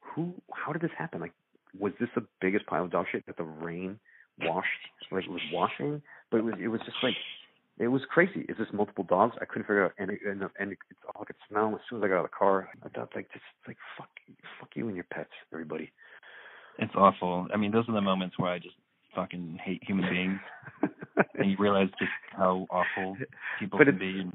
[0.01, 0.35] who?
[0.53, 1.21] How did this happen?
[1.21, 1.33] Like,
[1.79, 3.99] was this the biggest pile of dog shit that the rain
[4.41, 4.69] washed?
[5.13, 7.15] Like, it was washing, but it was it was just like
[7.79, 8.41] it was crazy.
[8.49, 9.35] Is this multiple dogs?
[9.41, 10.79] I couldn't figure out, and it, and, and it,
[11.15, 12.69] all I could smell as soon as I got out of the car.
[12.85, 14.09] I thought like just like fuck,
[14.61, 15.91] fuck you and your pets, everybody.
[16.79, 17.47] It's awful.
[17.53, 18.75] I mean, those are the moments where I just
[19.15, 20.41] fucking hate human beings,
[21.39, 23.17] and you realize just how awful
[23.61, 24.21] people But can be.
[24.21, 24.33] And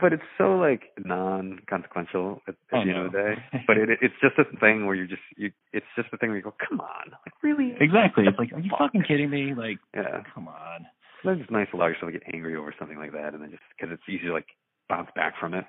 [0.00, 3.34] but it's so like non-consequential at, at the end of the day.
[3.66, 5.52] But it, it's just a thing where you just you.
[5.72, 7.74] It's just a thing where you go, come on, like really?
[7.80, 9.54] exactly, it's like, are you fucking kidding me?
[9.54, 10.22] Like, Yeah.
[10.34, 10.86] come on.
[11.22, 13.50] Sometimes it's nice to allow yourself to get angry over something like that, and then
[13.50, 14.46] just because it's easy to like
[14.88, 15.64] bounce back from it.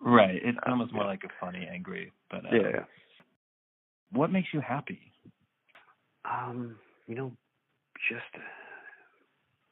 [0.00, 0.40] Right.
[0.42, 1.10] It's Uh, almost more yeah.
[1.10, 2.12] like a funny angry.
[2.30, 2.84] But uh, Yeah, yeah.
[4.12, 5.00] what makes you happy?
[6.24, 6.76] Um,
[7.06, 7.32] you know,
[8.10, 8.24] just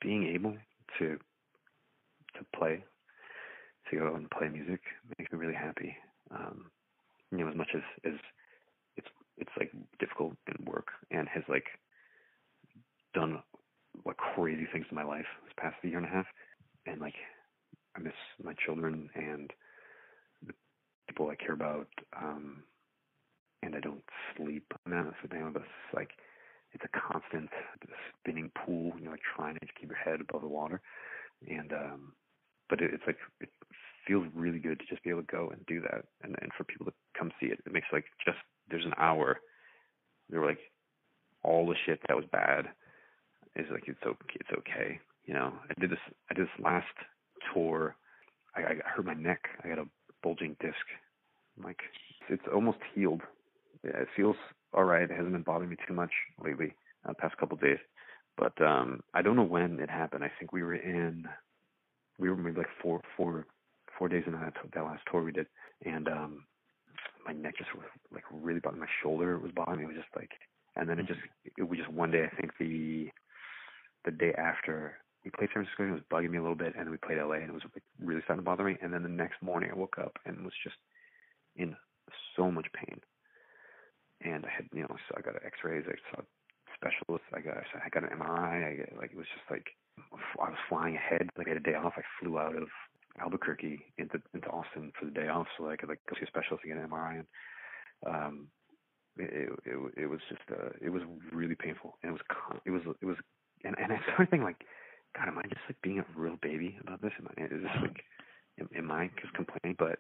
[0.05, 0.55] being able
[0.99, 1.19] to
[2.37, 2.85] to play,
[3.91, 4.81] to go and play music
[5.19, 5.97] makes me really happy.
[6.31, 6.67] Um,
[7.33, 8.19] you know, as much as as
[8.97, 11.67] it's it's like difficult in work and has like
[13.15, 13.43] done
[14.05, 16.27] like crazy things in my life this past year and a half,
[16.87, 17.15] and like
[17.97, 19.51] I miss my children and
[20.47, 20.53] the
[21.09, 21.89] people I care about.
[22.17, 22.63] Um,
[23.65, 24.05] and I don't
[24.37, 24.65] sleep.
[24.85, 25.69] I mean, that's the thing with us.
[25.95, 26.11] Like,
[26.75, 27.49] it's a constant
[28.21, 28.93] spinning pool.
[28.99, 30.81] You know, like trying to keep your head above the water.
[31.49, 32.13] And um,
[32.69, 33.49] but it, it's like it
[34.07, 36.65] feels really good to just be able to go and do that, and and for
[36.65, 37.61] people to come see it.
[37.65, 38.39] It makes like just
[38.71, 39.39] there's an hour.
[40.31, 40.59] There were like
[41.43, 42.67] all the shit that was bad
[43.57, 44.37] is like it's okay.
[44.41, 45.01] It's okay.
[45.27, 45.99] You know, I did this.
[46.31, 46.87] I did this last
[47.53, 47.97] tour.
[48.57, 49.41] I, I hurt my neck.
[49.63, 49.87] I got a
[50.23, 50.75] bulging disc.
[51.63, 51.79] Like
[52.29, 53.23] it's almost healed.
[53.85, 54.37] Yeah, it feels
[54.75, 55.03] all right.
[55.03, 56.13] It hasn't been bothering me too much
[56.43, 56.75] lately,
[57.09, 57.79] uh, past couple of days.
[58.37, 60.25] But um I don't know when it happened.
[60.25, 61.25] I think we were in,
[62.19, 63.47] we were maybe like four, four,
[63.99, 65.47] four days into that that last tour we did,
[65.85, 66.45] and um
[67.27, 68.81] my neck just was like really bothering.
[68.81, 69.85] My shoulder was bothering me.
[69.85, 70.31] It was just like,
[70.77, 71.21] and then it just,
[71.57, 72.25] it was just one day.
[72.31, 73.09] I think the
[74.05, 76.85] the day after we played San Francisco, it was bugging me a little bit, and
[76.85, 78.77] then we played LA, and it was like really starting to bother me.
[78.83, 80.77] And then the next morning, I woke up and was just
[81.57, 81.75] in
[82.37, 83.01] so much pain.
[84.23, 86.23] And I had, you know, so I got X-rays, I saw
[86.75, 88.89] specialists, I got, I got an MRI.
[88.93, 89.67] I like it was just like
[90.41, 91.29] I was flying ahead.
[91.37, 91.95] Like I had a day off.
[91.97, 92.69] I flew out of
[93.21, 96.27] Albuquerque into into Austin for the day off, so I could like go see a
[96.27, 97.21] specialist and get an MRI.
[97.21, 97.27] And
[98.07, 98.49] um,
[99.17, 101.03] it it it was just uh, it was
[101.33, 102.23] really painful, and it was
[102.65, 103.17] it was it was,
[103.65, 104.65] and and I started thinking like,
[105.17, 107.13] God, am I just like being a real baby about this?
[107.19, 108.03] Am I is this like,
[108.61, 109.77] am, am I just complaining?
[109.79, 109.99] But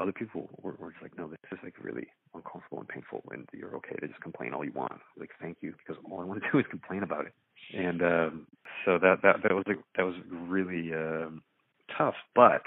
[0.00, 3.48] other people were, were just like, no, this is like really uncomfortable and painful, and
[3.52, 5.00] you're okay to just complain all you want.
[5.18, 7.32] Like, thank you, because all I want to do is complain about it.
[7.76, 8.46] And um,
[8.84, 11.42] so that that that was like, that was really um,
[11.96, 12.14] tough.
[12.34, 12.62] But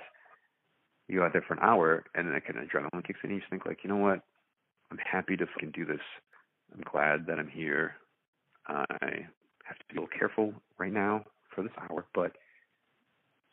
[1.07, 3.29] you go out there for an hour, and then kind of adrenaline kicks in.
[3.29, 4.21] And you just think like, you know what?
[4.91, 5.99] I'm happy to fucking do this.
[6.73, 7.95] I'm glad that I'm here.
[8.67, 8.85] I
[9.63, 12.33] have to be a little careful right now for this hour, but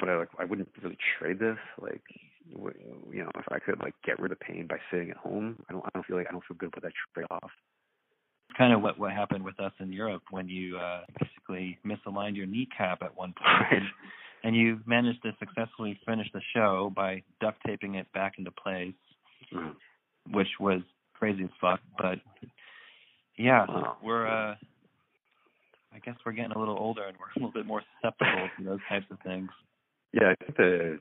[0.04, 1.56] but I like I wouldn't really trade this.
[1.80, 2.02] Like
[2.50, 5.72] you know, if I could like get rid of pain by sitting at home, I
[5.72, 7.50] don't I don't feel like I don't feel good about that trade off.
[8.58, 12.46] Kind of what what happened with us in Europe when you uh, basically misaligned your
[12.46, 13.82] kneecap at one point,
[14.44, 18.94] and you managed to successfully finish the show by duct taping it back into place,
[19.52, 19.74] Mm.
[20.32, 20.80] which was
[21.14, 21.80] crazy as fuck.
[21.98, 22.18] But
[23.38, 23.96] yeah, Wow.
[24.02, 24.54] we're uh,
[25.94, 28.64] I guess we're getting a little older and we're a little bit more susceptible to
[28.64, 29.48] those types of things.
[30.14, 30.98] Yeah, I think the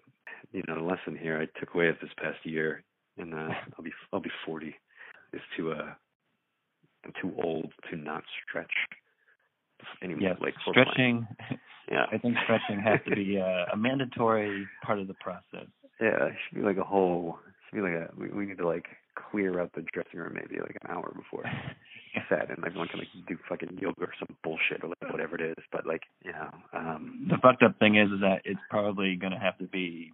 [0.51, 2.83] you know the lesson here I took away of this past year,
[3.17, 4.73] and uh, I'll be I'll be 40,
[5.33, 5.93] is to uh
[7.05, 8.71] I'm too old to not stretch
[10.01, 10.29] anymore.
[10.29, 11.27] Yes, like stretching.
[11.91, 15.67] Yeah, I think stretching has to be a, a mandatory part of the process.
[15.99, 17.39] yeah, it should be like a whole.
[17.45, 18.09] It should be like a.
[18.17, 18.85] We, we need to like
[19.33, 21.43] clear out the dressing room maybe like an hour before
[22.29, 25.41] set, and everyone can like do fucking yoga or some bullshit or like whatever it
[25.41, 25.63] is.
[25.71, 29.33] But like you know, um the fucked up thing is, is that it's probably going
[29.33, 30.11] to have to be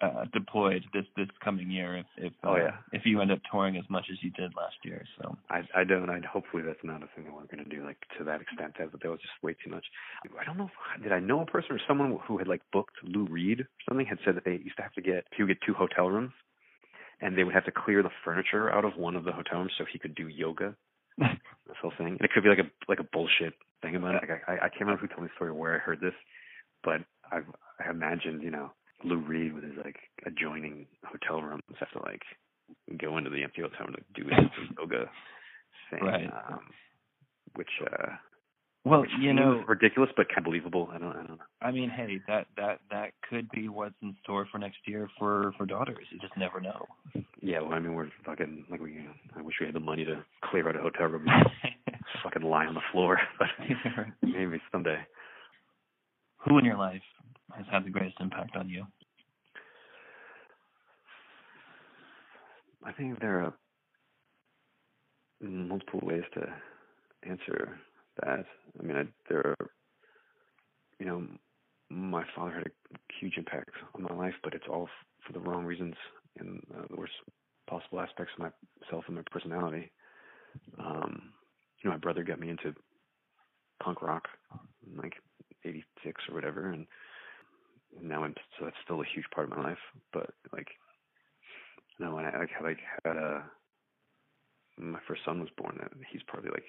[0.00, 2.76] uh, deployed this this coming year if if uh, Oh, yeah.
[2.92, 5.02] if you end up touring as much as you did last year.
[5.20, 6.08] So I I don't.
[6.10, 8.74] I hopefully that's not a thing that we're gonna do like to that extent.
[8.78, 9.84] That that was just way too much.
[10.40, 10.70] I don't know.
[10.96, 13.68] If, did I know a person or someone who had like booked Lou Reed or
[13.88, 16.08] something had said that they used to have to get he would get two hotel
[16.08, 16.32] rooms,
[17.20, 19.72] and they would have to clear the furniture out of one of the hotel rooms
[19.78, 20.74] so he could do yoga.
[21.18, 24.22] this whole thing, and it could be like a like a bullshit thing about it.
[24.28, 26.14] Like I I can't remember who told me the story or where I heard this,
[26.84, 27.00] but
[27.32, 27.46] I've
[27.84, 28.70] I imagined you know
[29.04, 29.96] Lou Reed with his like
[30.26, 32.22] adjoining hotel rooms have to like
[33.00, 35.10] go into the empty hotel room to do his yoga
[35.90, 36.30] thing, Right.
[36.48, 36.60] um,
[37.56, 38.12] which uh,
[38.88, 40.88] well, which you know, ridiculous but kind of believable.
[40.92, 41.44] I don't I don't know.
[41.60, 45.52] I mean, hey, that that that could be what's in store for next year for
[45.56, 46.06] for daughters.
[46.10, 46.86] You just never know.
[47.40, 49.06] Yeah, well, I mean we're fucking like we.
[49.36, 51.26] I wish we had the money to clear out a hotel room,
[51.86, 53.48] and fucking lie on the floor, but
[54.22, 54.98] maybe someday.
[56.46, 57.02] Who in your life
[57.56, 58.84] has had the greatest impact on you?
[62.84, 63.54] I think there are
[65.42, 66.46] multiple ways to
[67.28, 67.78] answer
[68.24, 68.44] that.
[68.78, 69.70] I mean, I, there are,
[70.98, 71.26] you know,
[71.90, 74.88] my father had a huge impact on my life, but it's all
[75.26, 75.94] for the wrong reasons
[76.38, 77.12] and uh, the worst
[77.68, 79.90] possible aspects of myself and my personality.
[80.78, 81.32] Um,
[81.82, 82.74] you know, my brother got me into
[83.82, 84.28] punk rock
[84.86, 85.14] in like
[85.64, 86.86] '86 or whatever, and
[88.02, 89.78] now I'm so that's still a huge part of my life.
[90.12, 90.68] But like,
[91.98, 93.44] no, when I like had like had a
[94.78, 95.78] my first son was born,
[96.10, 96.64] he's probably like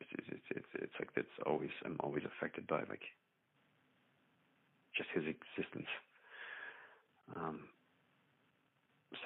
[0.00, 3.02] it's it's it's it's, like it's always I'm always affected by like
[4.96, 5.88] just his existence.
[7.36, 7.60] Um.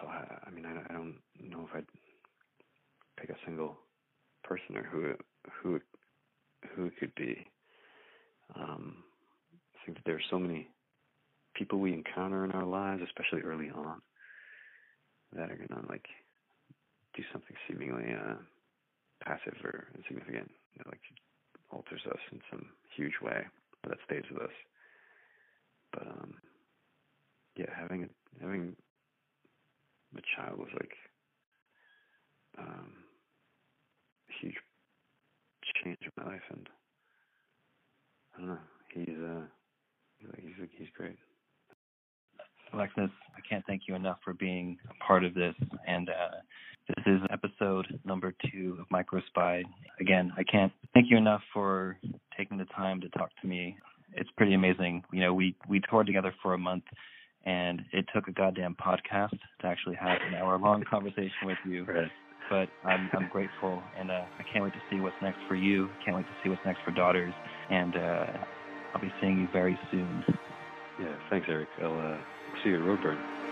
[0.01, 1.87] So I, I mean, I, I don't know if I'd
[3.19, 3.79] pick a single
[4.45, 5.15] person or who
[5.63, 5.81] who
[6.75, 7.47] who it could be.
[8.55, 9.03] Um,
[9.75, 10.69] I think that there are so many
[11.55, 14.01] people we encounter in our lives, especially early on,
[15.33, 16.07] that are gonna like
[17.15, 18.35] do something seemingly uh,
[19.29, 20.51] passive or insignificant,
[20.87, 21.01] like
[21.71, 22.65] alters us in some
[22.97, 23.45] huge way
[23.87, 24.57] that stays with us.
[25.93, 26.35] But um,
[27.57, 28.09] yeah, having a,
[28.43, 28.75] having
[30.17, 30.93] a child was like
[32.59, 32.93] um,
[34.31, 34.57] a huge
[35.85, 36.69] change in my life, and
[38.35, 38.59] I don't know.
[38.95, 39.45] He's uh,
[40.19, 41.17] he's he's, he's great.
[42.73, 45.55] Alexis, I can't thank you enough for being a part of this.
[45.87, 46.39] And uh,
[46.89, 49.63] this is episode number two of Microspy.
[50.01, 51.97] Again, I can't thank you enough for
[52.37, 53.77] taking the time to talk to me.
[54.15, 55.05] It's pretty amazing.
[55.13, 56.85] You know, we we toured together for a month,
[57.45, 61.85] and it took a goddamn podcast to actually have an hour-long conversation with you.
[61.85, 62.11] Right.
[62.51, 65.89] But I'm I'm grateful, and uh, I can't wait to see what's next for you.
[66.05, 67.35] Can't wait to see what's next for daughters,
[67.71, 68.27] and uh,
[68.95, 70.25] I'll be seeing you very soon.
[70.99, 71.15] Yeah.
[71.29, 71.69] Thanks, Eric.
[71.83, 72.19] I'll uh,
[72.63, 73.48] see you Roadburn.